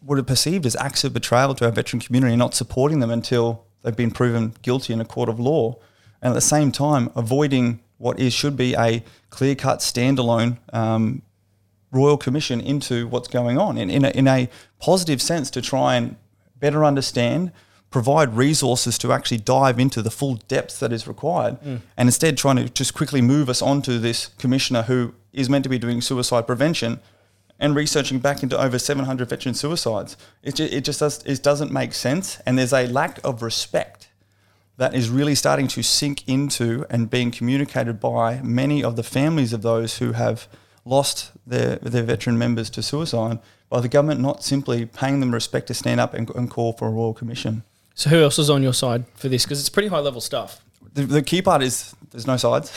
what 0.00 0.18
are 0.18 0.22
perceived 0.22 0.66
as 0.66 0.76
acts 0.76 1.04
of 1.04 1.12
betrayal 1.12 1.54
to 1.54 1.64
our 1.66 1.72
veteran 1.72 2.00
community, 2.00 2.32
and 2.32 2.38
not 2.38 2.54
supporting 2.54 3.00
them 3.00 3.10
until 3.10 3.64
they've 3.82 3.96
been 3.96 4.10
proven 4.10 4.54
guilty 4.62 4.92
in 4.92 5.00
a 5.00 5.04
court 5.04 5.28
of 5.28 5.38
law, 5.38 5.76
and 6.22 6.30
at 6.30 6.34
the 6.34 6.40
same 6.40 6.72
time 6.72 7.10
avoiding 7.14 7.80
what 7.98 8.18
is 8.18 8.32
should 8.32 8.56
be 8.56 8.74
a 8.74 9.04
clear 9.28 9.54
cut 9.54 9.80
standalone 9.80 10.56
um, 10.72 11.22
Royal 11.92 12.16
Commission 12.16 12.60
into 12.60 13.08
what's 13.08 13.28
going 13.28 13.58
on 13.58 13.76
in, 13.76 13.90
in, 13.90 14.04
a, 14.04 14.10
in 14.10 14.28
a 14.28 14.48
positive 14.78 15.20
sense 15.20 15.50
to 15.50 15.62
try 15.62 15.96
and 15.96 16.16
better 16.58 16.84
understand, 16.84 17.52
provide 17.90 18.36
resources 18.36 18.96
to 18.98 19.12
actually 19.12 19.38
dive 19.38 19.78
into 19.80 20.00
the 20.00 20.10
full 20.10 20.36
depth 20.46 20.78
that 20.80 20.92
is 20.92 21.08
required, 21.08 21.60
mm. 21.60 21.80
and 21.96 22.08
instead 22.08 22.38
trying 22.38 22.56
to 22.56 22.68
just 22.68 22.94
quickly 22.94 23.20
move 23.20 23.48
us 23.48 23.60
onto 23.60 23.98
this 23.98 24.28
commissioner 24.38 24.82
who 24.82 25.14
is 25.32 25.50
meant 25.50 25.64
to 25.64 25.68
be 25.68 25.78
doing 25.78 26.00
suicide 26.00 26.46
prevention 26.46 27.00
and 27.58 27.74
researching 27.74 28.18
back 28.18 28.42
into 28.42 28.58
over 28.58 28.78
700 28.78 29.28
veteran 29.28 29.54
suicides. 29.54 30.16
It, 30.42 30.54
just, 30.54 30.72
it 30.72 30.84
just 30.84 31.00
does, 31.00 31.24
it 31.24 31.42
doesn't 31.42 31.72
make 31.72 31.92
sense, 31.92 32.38
and 32.46 32.58
there's 32.58 32.72
a 32.72 32.86
lack 32.86 33.18
of 33.24 33.42
respect 33.42 34.08
that 34.76 34.94
is 34.94 35.10
really 35.10 35.34
starting 35.34 35.68
to 35.68 35.82
sink 35.82 36.26
into 36.26 36.86
and 36.88 37.10
being 37.10 37.30
communicated 37.30 38.00
by 38.00 38.40
many 38.42 38.82
of 38.82 38.96
the 38.96 39.02
families 39.02 39.52
of 39.52 39.62
those 39.62 39.98
who 39.98 40.12
have– 40.12 40.46
lost 40.84 41.32
their, 41.46 41.76
their 41.76 42.02
veteran 42.02 42.38
members 42.38 42.70
to 42.70 42.82
suicide 42.82 43.38
by 43.68 43.80
the 43.80 43.88
government 43.88 44.20
not 44.20 44.42
simply 44.42 44.86
paying 44.86 45.20
them 45.20 45.32
respect 45.32 45.66
to 45.68 45.74
stand 45.74 46.00
up 46.00 46.14
and, 46.14 46.28
and 46.30 46.50
call 46.50 46.72
for 46.72 46.88
a 46.88 46.90
royal 46.90 47.14
commission. 47.14 47.62
So 47.94 48.10
who 48.10 48.22
else 48.22 48.38
is 48.38 48.50
on 48.50 48.62
your 48.62 48.74
side 48.74 49.04
for 49.14 49.28
this? 49.28 49.44
Because 49.44 49.60
it's 49.60 49.68
pretty 49.68 49.88
high 49.88 49.98
level 49.98 50.20
stuff. 50.20 50.64
The, 50.94 51.02
the, 51.02 51.22
key 51.22 51.40
part 51.42 51.62
is 51.62 51.94
there's 52.10 52.26
no 52.26 52.36
sides. 52.36 52.72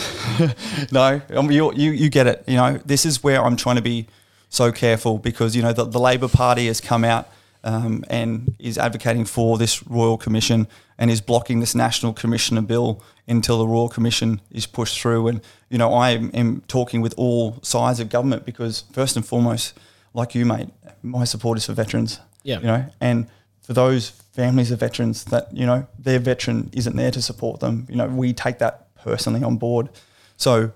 no, 0.91 1.21
um, 1.31 1.49
you, 1.49 1.73
you, 1.73 1.91
you 1.91 2.09
get 2.09 2.27
it. 2.27 2.43
You 2.47 2.57
know, 2.57 2.77
this 2.85 3.05
is 3.05 3.23
where 3.23 3.43
I'm 3.43 3.55
trying 3.55 3.77
to 3.77 3.81
be 3.81 4.07
so 4.49 4.71
careful 4.71 5.17
because, 5.17 5.55
you 5.55 5.63
know, 5.63 5.73
the, 5.73 5.85
the 5.85 5.99
Labor 5.99 6.27
Party 6.27 6.67
has 6.67 6.79
come 6.79 7.03
out 7.03 7.27
um, 7.63 8.03
and 8.09 8.55
is 8.59 8.77
advocating 8.77 9.25
for 9.25 9.57
this 9.57 9.85
Royal 9.87 10.17
Commission 10.17 10.67
and 10.97 11.09
is 11.09 11.21
blocking 11.21 11.59
this 11.59 11.73
National 11.75 12.13
Commissioner 12.13 12.61
bill 12.61 13.01
until 13.27 13.57
the 13.57 13.67
Royal 13.67 13.89
Commission 13.89 14.41
is 14.51 14.65
pushed 14.65 14.99
through. 14.99 15.27
And, 15.27 15.41
you 15.69 15.77
know, 15.77 15.93
I 15.93 16.11
am, 16.11 16.61
talking 16.67 17.01
with 17.01 17.13
all 17.17 17.59
sides 17.61 17.99
of 17.99 18.09
government 18.09 18.45
because, 18.45 18.83
first 18.91 19.15
and 19.15 19.25
foremost, 19.25 19.77
like 20.13 20.35
you, 20.35 20.45
mate, 20.45 20.69
my 21.01 21.23
support 21.23 21.57
is 21.57 21.65
for 21.65 21.73
veterans. 21.73 22.19
Yeah. 22.43 22.59
You 22.59 22.67
know, 22.67 22.85
and 23.01 23.27
for 23.61 23.73
those 23.73 24.09
families 24.33 24.71
of 24.71 24.79
veterans 24.79 25.25
that, 25.25 25.55
you 25.55 25.65
know, 25.65 25.87
their 25.97 26.19
veteran 26.19 26.69
isn't 26.73 26.95
there 26.95 27.11
to 27.11 27.21
support 27.21 27.59
them, 27.59 27.87
you 27.89 27.95
know, 27.95 28.07
we 28.07 28.33
take 28.33 28.59
that 28.59 28.93
personally 28.95 29.43
on 29.43 29.57
board. 29.57 29.89
So 30.37 30.71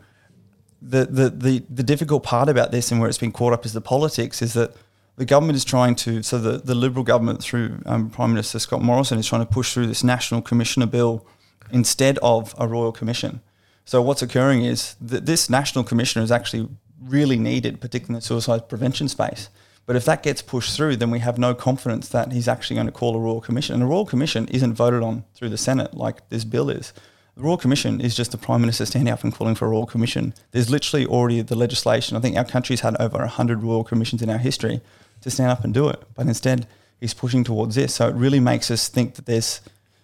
the, 0.82 1.06
the, 1.06 1.30
the, 1.30 1.64
the 1.70 1.84
difficult 1.84 2.24
part 2.24 2.50
about 2.50 2.72
this 2.72 2.92
and 2.92 3.00
where 3.00 3.10
it's 3.10 3.18
been 3.18 3.32
caught 3.32 3.54
up 3.54 3.66
is 3.66 3.74
the 3.74 3.82
politics 3.82 4.42
is 4.42 4.54
that 4.54 4.74
the 5.18 5.26
government 5.26 5.56
is 5.56 5.66
trying 5.66 5.96
to, 5.96 6.22
so 6.22 6.38
the, 6.38 6.60
the 6.60 6.76
Liberal 6.76 7.04
government 7.04 7.42
through 7.42 7.82
um, 7.88 8.10
Prime 8.10 8.30
Minister 8.30 8.60
Scott 8.60 8.84
Morrison 8.84 9.18
is 9.18 9.28
trying 9.28 9.46
to 9.46 9.52
push 9.52 9.74
through 9.74 9.88
this 9.88 10.04
National 10.04 10.42
Commissioner 10.44 10.86
Bill 10.86 11.26
instead 11.72 12.20
of 12.20 12.54
a 12.60 12.68
Royal 12.68 12.92
Commission. 12.92 13.42
So 13.84 14.02
what's 14.02 14.22
occurring 14.22 14.64
is 14.64 14.96
that 15.02 15.26
this 15.26 15.50
National 15.50 15.84
Commissioner 15.84 16.24
is 16.24 16.32
actually 16.32 16.70
really 17.02 17.38
needed, 17.38 17.82
particularly 17.82 18.18
in 18.18 18.20
the 18.20 18.22
suicide 18.22 18.70
prevention 18.70 19.08
space. 19.08 19.50
But 19.88 19.96
if 19.96 20.06
that 20.06 20.22
gets 20.22 20.42
pushed 20.42 20.76
through, 20.76 20.98
then 20.98 21.10
we 21.10 21.20
have 21.20 21.40
no 21.40 21.56
confidence 21.56 22.10
that 22.10 22.32
he's 22.32 22.48
actually 22.48 22.76
going 22.76 22.88
to 22.88 22.92
call 22.92 23.16
a 23.16 23.20
Royal 23.20 23.42
Commission. 23.42 23.74
And 23.74 23.84
a 23.84 23.88
Royal 23.88 24.06
Commission 24.06 24.48
isn't 24.50 24.74
voted 24.74 25.02
on 25.02 25.24
through 25.34 25.50
the 25.50 25.58
Senate 25.58 25.96
like 25.96 26.30
this 26.30 26.44
bill 26.44 26.70
is. 26.70 26.94
The 27.36 27.44
Royal 27.44 27.58
Commission 27.58 28.02
is 28.02 28.16
just 28.16 28.32
the 28.32 28.38
Prime 28.38 28.62
Minister 28.62 28.86
standing 28.86 29.14
up 29.14 29.24
and 29.24 29.34
calling 29.34 29.56
for 29.56 29.66
a 29.66 29.70
Royal 29.70 29.86
Commission. 29.86 30.34
There's 30.52 30.70
literally 30.70 31.06
already 31.06 31.42
the 31.42 31.56
legislation. 31.56 32.18
I 32.18 32.20
think 32.20 32.36
our 32.36 32.46
country's 32.46 32.82
had 32.82 33.00
over 33.00 33.20
100 33.20 33.64
Royal 33.64 33.84
Commissions 33.84 34.22
in 34.22 34.30
our 34.30 34.38
history 34.38 34.82
to 35.28 35.32
stand 35.32 35.52
up 35.52 35.64
and 35.64 35.74
do 35.74 35.90
it. 35.90 36.02
But 36.16 36.28
instead, 36.28 36.68
he's 37.00 37.14
pushing 37.14 37.44
towards 37.44 37.76
this. 37.76 37.96
So 37.96 38.08
it 38.08 38.16
really 38.16 38.40
makes 38.40 38.72
us 38.72 38.88
think 38.88 39.16
that 39.16 39.26
there's 39.26 39.62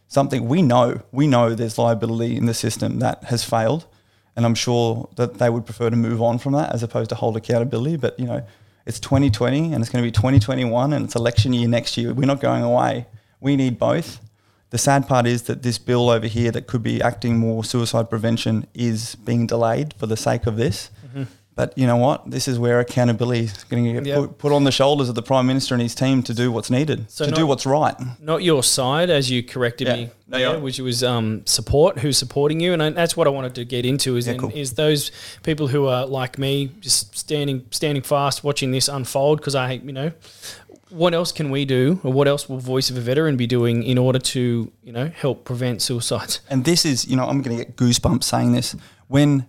something 0.08 0.48
we 0.48 0.62
know. 0.62 1.02
We 1.12 1.28
know 1.28 1.56
there's 1.56 1.78
liability 1.78 2.38
in 2.38 2.46
the 2.46 2.54
system 2.54 3.00
that 3.00 3.24
has 3.26 3.44
failed. 3.44 3.86
And 4.36 4.46
I'm 4.46 4.56
sure 4.56 5.10
that 5.16 5.36
they 5.36 5.50
would 5.50 5.66
prefer 5.66 5.90
to 5.90 5.96
move 5.96 6.22
on 6.22 6.40
from 6.40 6.54
that 6.54 6.74
as 6.74 6.84
opposed 6.84 7.10
to 7.10 7.16
hold 7.16 7.38
accountability. 7.38 7.98
But, 7.98 8.20
you 8.20 8.26
know, 8.26 8.46
it's 8.86 9.00
2020 9.00 9.74
and 9.74 9.82
it's 9.82 9.90
going 9.90 10.04
to 10.04 10.08
be 10.08 10.12
2021 10.12 10.94
and 10.94 11.06
it's 11.06 11.16
election 11.16 11.54
year 11.54 11.68
next 11.68 11.98
year. 11.98 12.14
We're 12.14 12.26
not 12.26 12.42
going 12.42 12.64
away. 12.64 13.08
We 13.40 13.56
need 13.56 13.80
both. 13.80 14.20
The 14.72 14.78
sad 14.80 15.08
part 15.08 15.28
is 15.28 15.44
that 15.44 15.62
this 15.62 15.78
bill 15.78 16.10
over 16.10 16.26
here 16.26 16.50
that 16.52 16.66
could 16.66 16.82
be 16.82 17.00
acting 17.02 17.38
more 17.38 17.64
suicide 17.64 18.10
prevention 18.10 18.66
is 18.74 19.14
being 19.16 19.46
delayed 19.46 19.94
for 19.94 20.08
the 20.08 20.18
sake 20.18 20.48
of 20.48 20.58
this. 20.58 20.90
But 21.56 21.78
you 21.78 21.86
know 21.86 21.98
what? 21.98 22.30
This 22.30 22.48
is 22.48 22.58
where 22.58 22.80
accountability 22.80 23.42
is 23.42 23.64
going 23.66 23.84
to 23.84 23.94
get 23.94 24.06
yep. 24.06 24.18
put, 24.18 24.38
put, 24.40 24.52
on 24.52 24.64
the 24.64 24.72
shoulders 24.72 25.08
of 25.08 25.16
the 25.16 25.22
Prime 25.22 25.46
Minister 25.46 25.76
and 25.76 25.82
his 25.82 25.94
team 25.94 26.24
to 26.24 26.34
do 26.34 26.52
what's 26.52 26.72
needed, 26.72 27.12
so 27.12 27.26
to 27.26 27.32
not, 27.32 27.38
do 27.38 27.46
what's 27.46 27.66
right. 27.66 27.96
Not 28.20 28.44
your 28.44 28.64
side, 28.64 29.12
as 29.12 29.30
you 29.30 29.44
corrected 29.44 29.88
yeah. 29.88 29.96
me, 29.96 30.10
no, 30.28 30.38
yeah, 30.38 30.56
which 30.56 30.80
was 30.80 31.04
um, 31.04 31.46
support, 31.46 32.00
who's 32.00 32.18
supporting 32.18 32.60
you. 32.60 32.74
And 32.74 32.82
I, 32.82 32.90
that's 32.90 33.16
what 33.16 33.28
I 33.28 33.30
wanted 33.30 33.54
to 33.56 33.66
get 33.66 33.86
into 33.86 34.16
is, 34.16 34.26
yeah, 34.26 34.34
in, 34.34 34.40
cool. 34.40 34.52
is 34.54 34.74
those 34.74 35.12
people 35.44 35.68
who 35.68 35.86
are 35.86 36.08
like 36.08 36.40
me, 36.40 36.72
just 36.80 37.16
standing 37.16 37.68
standing 37.70 38.02
fast, 38.02 38.44
watching 38.44 38.72
this 38.72 38.88
unfold 38.88 39.38
because 39.38 39.54
I, 39.54 39.74
you 39.74 39.94
know, 39.94 40.12
what 40.94 41.14
else 41.14 41.32
can 41.32 41.50
we 41.50 41.66
do, 41.66 42.00
or 42.04 42.14
what 42.14 42.28
else 42.28 42.48
will 42.48 42.60
Voice 42.60 42.90
of 42.90 42.98
a 42.98 43.02
Veteran 43.02 43.36
be 43.36 43.48
doing 43.48 43.84
in 43.84 43.98
order 43.98 44.20
to, 44.20 44.72
you 44.84 44.92
know, 44.92 45.08
help 45.08 45.44
prevent 45.44 45.82
suicides? 45.82 46.42
And 46.50 46.66
this 46.66 46.86
is, 46.86 47.08
you 47.08 47.16
know, 47.16 47.28
I'm 47.28 47.42
going 47.42 47.58
to 47.58 47.66
get 47.66 47.76
goosebumps 47.76 48.24
saying 48.24 48.54
this. 48.54 48.76
When 49.08 49.46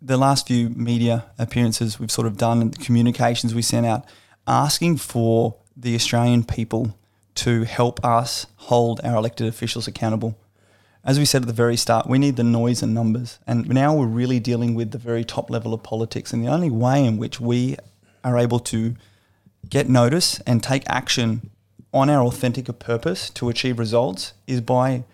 the 0.00 0.16
last 0.16 0.46
few 0.46 0.70
media 0.70 1.24
appearances 1.38 1.98
we've 1.98 2.10
sort 2.10 2.26
of 2.26 2.36
done 2.36 2.60
and 2.60 2.74
the 2.74 2.84
communications 2.84 3.54
we 3.54 3.62
sent 3.62 3.86
out, 3.86 4.04
asking 4.46 4.98
for 4.98 5.56
the 5.76 5.94
Australian 5.94 6.44
people 6.44 6.96
to 7.36 7.64
help 7.64 8.04
us 8.04 8.46
hold 8.56 9.00
our 9.04 9.16
elected 9.16 9.46
officials 9.46 9.86
accountable. 9.86 10.38
As 11.04 11.18
we 11.18 11.24
said 11.24 11.42
at 11.42 11.46
the 11.46 11.54
very 11.54 11.76
start, 11.76 12.08
we 12.08 12.18
need 12.18 12.36
the 12.36 12.42
noise 12.42 12.82
and 12.82 12.92
numbers. 12.92 13.38
And 13.46 13.68
now 13.68 13.94
we're 13.94 14.06
really 14.06 14.40
dealing 14.40 14.74
with 14.74 14.90
the 14.90 14.98
very 14.98 15.24
top 15.24 15.50
level 15.50 15.72
of 15.72 15.82
politics. 15.82 16.32
And 16.32 16.42
the 16.42 16.48
only 16.48 16.70
way 16.70 17.04
in 17.04 17.16
which 17.16 17.40
we 17.40 17.76
are 18.24 18.38
able 18.38 18.58
to 18.60 18.96
get 19.68 19.88
notice 19.88 20.40
and 20.40 20.62
take 20.62 20.82
action 20.88 21.50
on 21.92 22.10
our 22.10 22.22
authentic 22.22 22.66
purpose 22.78 23.30
to 23.30 23.48
achieve 23.48 23.78
results 23.78 24.34
is 24.46 24.60
by 24.60 25.04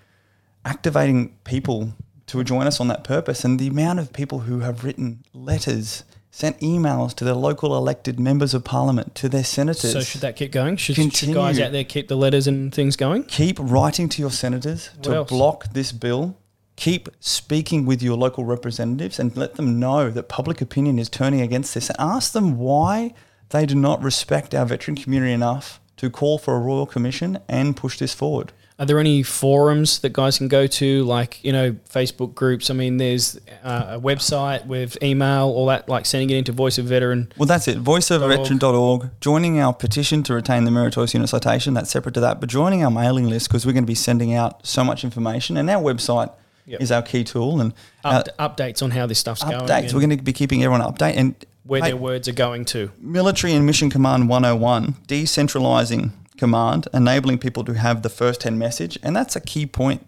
activating 0.65 1.37
people 1.45 1.93
to 2.33 2.45
join 2.45 2.67
us 2.67 2.81
on 2.81 2.89
that 2.89 3.05
purpose. 3.05 3.45
And 3.45 3.59
the 3.59 3.69
amount 3.69 3.99
of 3.99 4.13
people 4.13 4.41
who 4.41 4.61
have 4.61 4.85
written 4.85 5.25
letters, 5.33 6.05
sent 6.31 6.59
emails 6.61 7.15
to 7.15 7.25
their 7.25 7.35
local 7.35 7.77
elected 7.77 8.19
members 8.19 8.55
of 8.55 8.65
parliament, 8.65 9.15
to 9.15 9.29
their 9.29 9.45
senators. 9.45 9.93
So 9.93 10.01
should 10.01 10.23
that 10.23 10.35
keep 10.35 10.51
going? 10.51 10.77
Should, 10.77 10.97
should 11.15 11.35
guys 11.35 11.61
out 11.61 11.73
there 11.73 11.85
keep 11.85 12.09
the 12.09 12.17
letters 12.17 12.47
and 12.47 12.75
things 12.75 12.97
going? 12.97 13.25
Keep 13.25 13.59
writing 13.61 14.09
to 14.09 14.23
your 14.23 14.31
senators 14.31 14.91
what 14.95 15.03
to 15.05 15.15
else? 15.15 15.29
block 15.29 15.73
this 15.75 15.93
bill. 15.93 16.37
Keep 16.77 17.11
speaking 17.21 17.85
with 17.85 18.03
your 18.03 18.17
local 18.17 18.47
representatives 18.47 19.19
and 19.19 19.37
let 19.37 19.57
them 19.57 19.79
know 19.79 20.11
that 20.11 20.31
public 20.31 20.63
opinion 20.63 20.99
is 20.99 21.11
turning 21.11 21.43
against 21.43 21.75
this. 21.75 21.91
And 21.91 22.01
ask 22.01 22.33
them 22.33 22.57
why 22.57 23.15
they 23.51 23.67
do 23.67 23.75
not 23.75 24.03
respect 24.03 24.55
our 24.55 24.65
veteran 24.65 24.97
community 24.97 25.33
enough 25.33 25.81
to 25.99 26.09
call 26.09 26.39
for 26.39 26.57
a 26.57 26.59
royal 26.59 26.87
commission 26.87 27.39
and 27.47 27.77
push 27.77 27.99
this 27.99 28.15
forward. 28.15 28.53
Are 28.83 28.85
there 28.85 28.99
any 28.99 29.23
forums 29.23 30.01
that 30.01 30.13
guys 30.13 30.39
can 30.39 30.49
go 30.49 30.67
to, 30.67 31.05
like 31.05 31.39
you 31.45 31.53
know, 31.53 31.71
Facebook 31.89 32.35
groups? 32.35 32.69
I 32.69 32.75
mean, 32.75 32.97
there's 32.97 33.39
uh, 33.63 33.91
a 33.91 34.01
website 34.01 34.67
with 34.67 35.01
email, 35.01 35.45
all 35.45 35.67
that, 35.67 35.89
like 35.89 36.05
sending 36.05 36.31
it 36.31 36.37
into 36.37 36.51
Voice 36.51 36.79
of 36.79 36.87
Veteran. 36.87 37.33
Well, 37.39 37.47
that's 37.47 37.69
it. 37.69 37.79
Voiceofveteran.org. 37.79 39.11
Joining 39.21 39.61
our 39.61 39.73
petition 39.73 40.25
to 40.25 40.35
retain 40.35 40.65
the 40.65 40.73
meritorious 40.73 41.15
unit 41.15 41.29
citation. 41.29 41.75
That's 41.75 41.93
separate 41.93 42.15
to 42.15 42.21
that, 42.23 42.41
but 42.41 42.49
joining 42.49 42.83
our 42.83 42.91
mailing 42.91 43.29
list 43.29 43.47
because 43.47 43.65
we're 43.65 43.73
going 43.73 43.85
to 43.85 43.87
be 43.87 43.95
sending 43.95 44.35
out 44.35 44.67
so 44.67 44.83
much 44.83 45.05
information, 45.05 45.57
and 45.57 45.71
our 45.71 45.81
website 45.81 46.33
yep. 46.67 46.81
is 46.81 46.91
our 46.91 47.03
key 47.03 47.23
tool. 47.23 47.61
And 47.61 47.75
Up, 48.03 48.27
updates 48.37 48.83
on 48.83 48.91
how 48.91 49.07
this 49.07 49.21
stuff's 49.21 49.45
updates. 49.45 49.51
going. 49.51 49.69
Updates. 49.69 49.95
We're 49.95 50.01
going 50.01 50.19
to 50.19 50.25
be 50.25 50.33
keeping 50.33 50.65
everyone 50.65 50.81
updated 50.81 51.17
and 51.19 51.47
where 51.63 51.83
their 51.83 51.97
words 51.97 52.27
are 52.27 52.33
going 52.33 52.65
to. 52.65 52.91
Military 52.99 53.53
and 53.53 53.65
Mission 53.65 53.91
Command 53.91 54.29
101, 54.29 54.95
decentralizing 55.07 56.11
command, 56.43 56.89
enabling 56.93 57.39
people 57.39 57.63
to 57.63 57.75
have 57.75 58.03
the 58.03 58.09
first 58.09 58.43
hand 58.43 58.59
message. 58.59 58.99
And 59.05 59.15
that's 59.15 59.37
a 59.37 59.41
key 59.41 59.65
point 59.65 60.05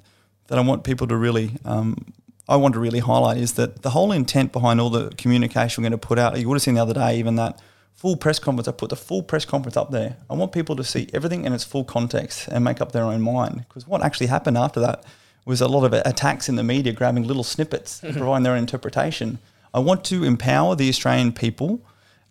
that 0.49 0.59
I 0.59 0.63
want 0.63 0.83
people 0.83 1.07
to 1.07 1.17
really, 1.17 1.53
um, 1.65 2.13
I 2.49 2.57
want 2.57 2.75
to 2.75 2.81
really 2.81 2.99
highlight 2.99 3.39
is 3.39 3.53
that 3.53 3.83
the 3.83 3.91
whole 3.91 4.11
intent 4.11 4.51
behind 4.51 4.81
all 4.81 4.91
the 4.91 5.11
communication 5.11 5.81
we're 5.81 5.91
going 5.91 6.01
to 6.01 6.07
put 6.09 6.19
out, 6.19 6.37
you 6.41 6.49
would 6.49 6.57
have 6.57 6.63
seen 6.63 6.75
the 6.75 6.83
other 6.83 6.93
day, 6.93 7.21
even 7.21 7.37
that 7.37 7.61
full 7.95 8.17
press 8.17 8.41
conference, 8.41 8.67
I 8.67 8.73
put 8.73 8.91
the 8.91 8.97
full 8.97 9.23
press 9.23 9.45
conference 9.45 9.77
up 9.77 9.93
there. 9.93 10.17
I 10.29 10.35
want 10.35 10.51
people 10.51 10.75
to 10.75 10.83
see 10.83 11.09
everything 11.15 11.45
in 11.45 11.53
its 11.53 11.63
full 11.63 11.85
context 11.85 12.49
and 12.49 12.65
make 12.65 12.81
up 12.81 12.91
their 12.91 13.05
own 13.05 13.23
mind. 13.23 13.65
Because 13.69 13.87
what 13.87 14.03
actually 14.03 14.27
happened 14.27 14.59
after 14.59 14.81
that 14.81 15.05
was 15.45 15.61
a 15.61 15.69
lot 15.69 15.85
of 15.85 15.93
attacks 15.93 16.49
in 16.49 16.57
the 16.57 16.65
media 16.65 16.93
grabbing 16.93 17.29
little 17.29 17.45
snippets 17.45 18.03
and 18.03 18.17
providing 18.17 18.43
their 18.43 18.55
own 18.55 18.59
interpretation. 18.59 19.39
I 19.73 19.79
want 19.79 20.03
to 20.07 20.25
empower 20.25 20.75
the 20.75 20.89
Australian 20.89 21.33
people 21.33 21.81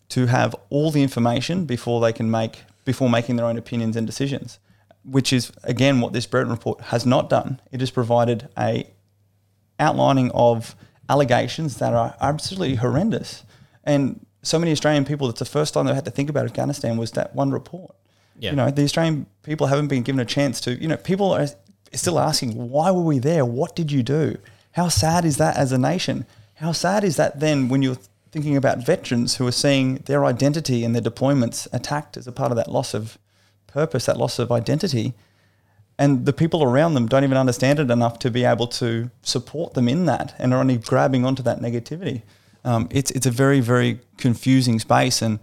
to 0.10 0.26
have 0.26 0.56
all 0.70 0.92
the 0.92 1.02
information 1.02 1.64
before 1.64 2.02
they 2.02 2.12
can 2.12 2.30
make 2.30 2.64
before 2.86 3.10
making 3.10 3.36
their 3.36 3.46
own 3.46 3.58
opinions 3.58 3.96
and 3.96 4.06
decisions, 4.06 4.60
which 5.04 5.34
is 5.34 5.52
again 5.64 6.02
what 6.02 6.14
this 6.14 6.26
Brereton 6.26 6.52
report 6.52 6.82
has 6.82 7.06
not 7.06 7.30
done. 7.30 7.62
It 7.72 7.80
has 7.80 7.92
provided 7.92 8.50
a 8.58 8.88
outlining 9.80 10.32
of 10.32 10.76
allegations 11.10 11.78
that 11.78 11.94
are 11.94 12.16
absolutely 12.22 12.76
horrendous, 12.76 13.44
and 13.84 14.26
so 14.42 14.60
many 14.60 14.72
Australian 14.72 15.06
people. 15.06 15.30
It's 15.30 15.40
the 15.40 15.46
first 15.46 15.74
time 15.74 15.86
they 15.86 15.94
had 15.94 16.06
to 16.06 16.12
think 16.12 16.30
about 16.30 16.46
Afghanistan 16.46 16.98
was 16.98 17.12
that 17.12 17.36
one 17.36 17.52
report. 17.52 17.96
Yeah. 18.38 18.52
You 18.52 18.56
know, 18.56 18.72
the 18.72 18.84
Australian 18.84 19.26
people 19.44 19.68
haven't 19.68 19.88
been 19.88 20.04
given 20.04 20.20
a 20.20 20.26
chance 20.26 20.60
to. 20.62 20.82
You 20.82 20.88
know, 20.88 20.98
people 20.98 21.32
are 21.32 21.48
still 21.94 22.20
asking, 22.20 22.52
why 22.52 22.92
were 22.92 23.02
we 23.02 23.20
there? 23.20 23.46
What 23.46 23.76
did 23.76 23.92
you 23.92 24.04
do? 24.04 24.38
How 24.72 24.90
sad 24.90 25.24
is 25.24 25.38
that 25.38 25.56
as 25.56 25.72
a 25.72 25.78
nation? 25.78 26.26
How 26.56 26.72
sad 26.72 27.04
is 27.04 27.16
that 27.18 27.40
then 27.40 27.70
when 27.70 27.82
you're 27.82 27.98
thinking 28.34 28.58
about 28.58 28.84
veterans 28.84 29.36
who 29.36 29.46
are 29.46 29.52
seeing 29.52 29.98
their 30.08 30.26
identity 30.26 30.84
and 30.84 30.96
their 30.96 31.04
deployments 31.04 31.68
attacked 31.72 32.18
as 32.18 32.26
a 32.26 32.32
part 32.32 32.52
of 32.52 32.58
that 32.58 32.68
loss 32.68 32.96
of 32.96 33.20
purpose, 33.68 34.08
that 34.08 34.18
loss 34.18 34.40
of 34.40 34.52
identity? 34.52 35.14
And 36.00 36.26
the 36.26 36.34
people 36.34 36.64
around 36.64 36.96
them 36.96 37.08
don't 37.08 37.24
even 37.24 37.38
understand 37.38 37.78
it 37.78 37.92
enough 37.92 38.18
to 38.20 38.32
be 38.32 38.44
able 38.44 38.66
to 38.68 39.12
support 39.22 39.76
them 39.76 39.88
in 39.88 40.06
that 40.08 40.34
and 40.40 40.52
are 40.52 40.60
only 40.60 40.78
grabbing 40.78 41.24
onto 41.24 41.44
that 41.44 41.60
negativity. 41.60 42.24
Um, 42.66 42.88
it's, 42.90 43.12
it's 43.12 43.28
a 43.28 43.32
very, 43.32 43.60
very 43.60 44.00
confusing 44.18 44.80
space. 44.80 45.22
And 45.22 45.38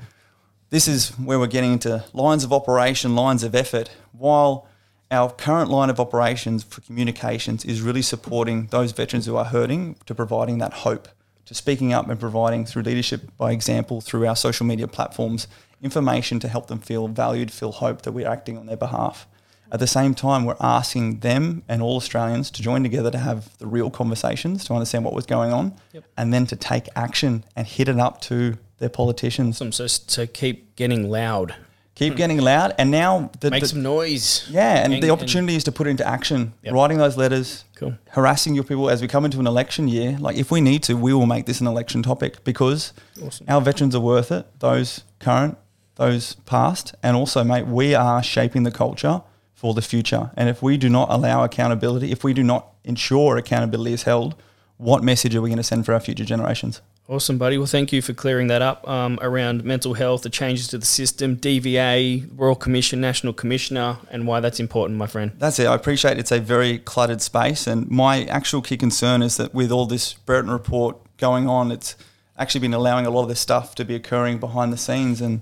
this 0.70 0.88
is 0.88 1.10
where 1.10 1.38
we're 1.38 1.46
getting 1.46 1.74
into 1.74 2.04
lines 2.12 2.42
of 2.42 2.52
operation, 2.52 3.14
lines 3.14 3.44
of 3.44 3.54
effort. 3.54 3.88
While 4.10 4.66
our 5.12 5.30
current 5.30 5.70
line 5.70 5.90
of 5.90 6.00
operations 6.00 6.64
for 6.64 6.80
communications 6.80 7.64
is 7.64 7.82
really 7.82 8.02
supporting 8.02 8.66
those 8.66 8.90
veterans 8.90 9.26
who 9.26 9.36
are 9.36 9.44
hurting 9.44 9.96
to 10.06 10.14
providing 10.16 10.58
that 10.58 10.72
hope 10.72 11.06
to 11.50 11.54
speaking 11.56 11.92
up 11.92 12.08
and 12.08 12.20
providing 12.20 12.64
through 12.64 12.84
leadership 12.84 13.22
by 13.36 13.50
example 13.50 14.00
through 14.00 14.24
our 14.24 14.36
social 14.36 14.64
media 14.64 14.86
platforms 14.86 15.48
information 15.82 16.38
to 16.38 16.46
help 16.46 16.68
them 16.68 16.78
feel 16.78 17.08
valued, 17.08 17.50
feel 17.50 17.72
hope 17.72 18.02
that 18.02 18.12
we're 18.12 18.28
acting 18.28 18.56
on 18.56 18.66
their 18.66 18.76
behalf. 18.76 19.26
At 19.72 19.80
the 19.80 19.88
same 19.88 20.14
time, 20.14 20.44
we're 20.44 20.54
asking 20.60 21.20
them 21.20 21.64
and 21.66 21.82
all 21.82 21.96
Australians 21.96 22.52
to 22.52 22.62
join 22.62 22.84
together 22.84 23.10
to 23.10 23.18
have 23.18 23.58
the 23.58 23.66
real 23.66 23.90
conversations 23.90 24.64
to 24.66 24.74
understand 24.74 25.04
what 25.04 25.12
was 25.12 25.26
going 25.26 25.52
on 25.52 25.74
yep. 25.92 26.04
and 26.16 26.32
then 26.32 26.46
to 26.46 26.54
take 26.54 26.86
action 26.94 27.42
and 27.56 27.66
hit 27.66 27.88
it 27.88 27.98
up 27.98 28.20
to 28.20 28.56
their 28.78 28.88
politicians. 28.88 29.58
So, 29.58 29.88
so 29.88 30.28
keep 30.28 30.76
getting 30.76 31.10
loud 31.10 31.56
Keep 32.00 32.14
hmm. 32.14 32.16
getting 32.16 32.40
loud. 32.40 32.74
And 32.78 32.90
now 32.90 33.30
the, 33.40 33.50
Make 33.50 33.60
the- 33.60 33.68
some 33.68 33.82
noise. 33.82 34.48
yeah, 34.48 34.82
and, 34.82 34.94
And- 34.94 35.02
the 35.02 35.10
opportunity 35.10 35.54
is 35.54 35.64
to 35.64 35.72
put 35.72 35.86
it 35.86 35.90
into 35.90 36.06
action. 36.08 36.54
Yep. 36.62 36.72
Writing 36.72 36.96
those 36.96 37.18
letters, 37.18 37.64
Cool. 37.74 37.94
harassing 38.08 38.54
your 38.54 38.64
people 38.64 38.88
as 38.88 39.02
we 39.02 39.06
come 39.08 39.26
into 39.26 39.38
an 39.38 39.46
election 39.46 39.86
year. 39.86 40.16
Like 40.18 40.36
if 40.36 40.50
we 40.50 40.62
need 40.62 40.82
to, 40.84 40.94
we 40.94 41.12
will 41.12 41.26
make 41.26 41.44
this 41.44 41.60
an 41.60 41.66
election 41.66 42.02
topic 42.02 42.42
because 42.42 42.94
Awesome. 43.22 43.44
our 43.50 43.60
veterans 43.60 43.94
are 43.94 44.00
worth 44.00 44.32
it. 44.32 44.46
Those 44.60 45.04
current, 45.18 45.58
those 45.96 46.36
past, 46.46 46.94
and 47.02 47.18
also, 47.18 47.44
mate, 47.44 47.66
we 47.66 47.94
are 47.94 48.22
shaping 48.22 48.62
the 48.62 48.70
culture 48.70 49.20
for 49.52 49.74
the 49.74 49.82
future. 49.82 50.30
And 50.38 50.48
if 50.48 50.62
we 50.62 50.78
do 50.78 50.88
not 50.88 51.10
allow 51.10 51.44
accountability, 51.44 52.10
if 52.12 52.24
we 52.24 52.32
do 52.32 52.42
not 52.42 52.72
ensure 52.82 53.36
accountability 53.36 53.92
is 53.92 54.04
held, 54.04 54.34
what 54.78 55.04
message 55.04 55.36
are 55.36 55.42
we 55.42 55.50
going 55.50 55.58
to 55.58 55.62
send 55.62 55.84
for 55.84 55.92
our 55.92 56.00
future 56.00 56.24
generations? 56.24 56.80
Awesome, 57.10 57.38
buddy. 57.38 57.58
Well, 57.58 57.66
thank 57.66 57.92
you 57.92 58.02
for 58.02 58.12
clearing 58.12 58.46
that 58.46 58.62
up 58.62 58.88
um, 58.88 59.18
around 59.20 59.64
mental 59.64 59.94
health, 59.94 60.22
the 60.22 60.30
changes 60.30 60.68
to 60.68 60.78
the 60.78 60.86
system, 60.86 61.36
DVA, 61.36 62.30
Royal 62.36 62.54
Commission, 62.54 63.00
National 63.00 63.32
Commissioner, 63.32 63.98
and 64.12 64.28
why 64.28 64.38
that's 64.38 64.60
important, 64.60 64.96
my 64.96 65.08
friend. 65.08 65.32
That's 65.36 65.58
it. 65.58 65.66
I 65.66 65.74
appreciate 65.74 66.20
it's 66.20 66.30
a 66.30 66.38
very 66.38 66.78
cluttered 66.78 67.20
space, 67.20 67.66
and 67.66 67.90
my 67.90 68.26
actual 68.26 68.62
key 68.62 68.76
concern 68.76 69.22
is 69.22 69.38
that 69.38 69.52
with 69.52 69.72
all 69.72 69.86
this 69.86 70.14
Brereton 70.14 70.52
report 70.52 70.98
going 71.16 71.48
on, 71.48 71.72
it's 71.72 71.96
actually 72.38 72.60
been 72.60 72.74
allowing 72.74 73.06
a 73.06 73.10
lot 73.10 73.22
of 73.22 73.28
this 73.28 73.40
stuff 73.40 73.74
to 73.74 73.84
be 73.84 73.96
occurring 73.96 74.38
behind 74.38 74.72
the 74.72 74.78
scenes. 74.78 75.20
And 75.20 75.40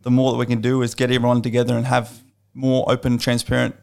the 0.00 0.10
more 0.10 0.32
that 0.32 0.38
we 0.38 0.46
can 0.46 0.62
do 0.62 0.80
is 0.80 0.94
get 0.94 1.10
everyone 1.10 1.42
together 1.42 1.76
and 1.76 1.84
have 1.84 2.22
more 2.54 2.90
open, 2.90 3.18
transparent 3.18 3.76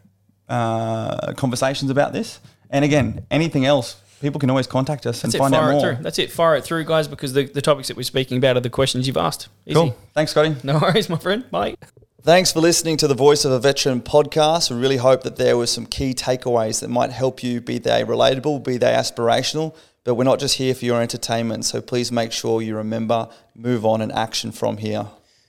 uh, 0.48 1.34
conversations 1.34 1.88
about 1.88 2.12
this. 2.12 2.40
And 2.68 2.84
again, 2.84 3.26
anything 3.30 3.64
else, 3.64 4.02
people 4.20 4.38
can 4.40 4.50
always 4.50 4.66
contact 4.66 5.06
us 5.06 5.22
and 5.24 5.32
That's 5.32 5.36
it. 5.36 5.38
find 5.38 5.54
out 5.54 5.60
Fire 5.62 5.70
it 5.70 5.72
more. 5.72 5.80
through. 5.94 6.02
That's 6.02 6.18
it. 6.18 6.30
Fire 6.30 6.56
it 6.56 6.64
through, 6.64 6.84
guys, 6.84 7.08
because 7.08 7.32
the, 7.32 7.44
the 7.46 7.62
topics 7.62 7.88
that 7.88 7.96
we're 7.96 8.02
speaking 8.02 8.38
about 8.38 8.56
are 8.56 8.60
the 8.60 8.70
questions 8.70 9.06
you've 9.06 9.16
asked. 9.16 9.48
Easy. 9.66 9.74
Cool. 9.74 9.96
Thanks, 10.14 10.32
Scotty. 10.32 10.56
No 10.64 10.78
worries, 10.78 11.08
my 11.08 11.18
friend. 11.18 11.50
Bye. 11.50 11.76
Thanks 12.22 12.52
for 12.52 12.60
listening 12.60 12.96
to 12.98 13.06
the 13.08 13.14
Voice 13.14 13.44
of 13.44 13.52
a 13.52 13.60
Veteran 13.60 14.02
podcast. 14.02 14.70
We 14.70 14.76
really 14.76 14.96
hope 14.96 15.22
that 15.22 15.36
there 15.36 15.56
were 15.56 15.68
some 15.68 15.86
key 15.86 16.14
takeaways 16.14 16.80
that 16.80 16.88
might 16.88 17.10
help 17.10 17.42
you, 17.42 17.60
be 17.60 17.78
they 17.78 18.02
relatable, 18.04 18.64
be 18.64 18.76
they 18.76 18.92
aspirational. 18.92 19.74
But 20.04 20.14
we're 20.14 20.24
not 20.24 20.38
just 20.40 20.56
here 20.56 20.74
for 20.74 20.84
your 20.84 21.00
entertainment. 21.00 21.64
So 21.64 21.80
please 21.80 22.10
make 22.10 22.32
sure 22.32 22.60
you 22.60 22.76
remember, 22.76 23.28
move 23.54 23.86
on, 23.86 24.00
and 24.00 24.10
action 24.12 24.52
from 24.52 24.78
here. 24.78 25.06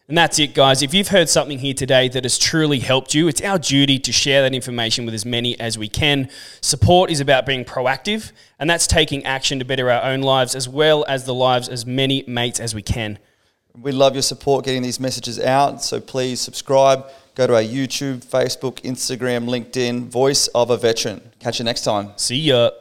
And 0.10 0.17
that's 0.17 0.39
it, 0.39 0.56
guys. 0.56 0.82
If 0.82 0.91
you've 0.91 1.10
heard 1.10 1.30
something 1.30 1.60
here 1.60 1.76
today 1.76 2.10
that 2.10 2.24
has 2.24 2.39
truly 2.39 2.80
helped 2.80 3.13
you, 3.13 3.28
it's 3.28 3.43
our 3.43 3.60
duty 3.60 4.00
to 4.00 4.12
share 4.12 4.41
that 4.41 4.56
information 4.56 5.06
with 5.06 5.13
as 5.13 5.24
many 5.24 5.58
as 5.60 5.78
we 5.78 5.88
can. 5.88 6.30
Support 6.62 7.12
is 7.12 7.19
about 7.19 7.45
being 7.45 7.63
proactive, 7.63 8.32
and 8.58 8.67
that's 8.67 8.88
taking 8.88 9.24
action 9.24 9.60
to 9.60 9.65
better 9.65 9.91
our 9.91 10.02
own 10.02 10.22
lives 10.22 10.56
as 10.56 10.67
well 10.67 11.06
as 11.08 11.26
the 11.26 11.36
lives 11.36 11.69
as 11.69 11.86
many 11.86 12.24
mates 12.26 12.60
as 12.60 12.74
we 12.74 12.82
can. 12.82 13.19
We 13.80 13.91
love 13.91 14.15
your 14.15 14.24
support 14.24 14.65
getting 14.65 14.82
these 14.82 15.00
messages 15.00 15.39
out. 15.39 15.84
So 15.84 16.02
please 16.02 16.41
subscribe, 16.41 17.06
go 17.36 17.45
to 17.45 17.54
our 17.54 17.62
YouTube, 17.62 18.26
Facebook, 18.26 18.82
Instagram, 18.82 19.45
LinkedIn, 19.45 20.08
Voice 20.08 20.48
of 20.48 20.72
a 20.72 20.78
Veteran. 20.78 21.22
Catch 21.38 21.60
you 21.60 21.65
next 21.65 21.84
time. 21.84 22.13
See 22.15 22.36
ya. 22.36 22.72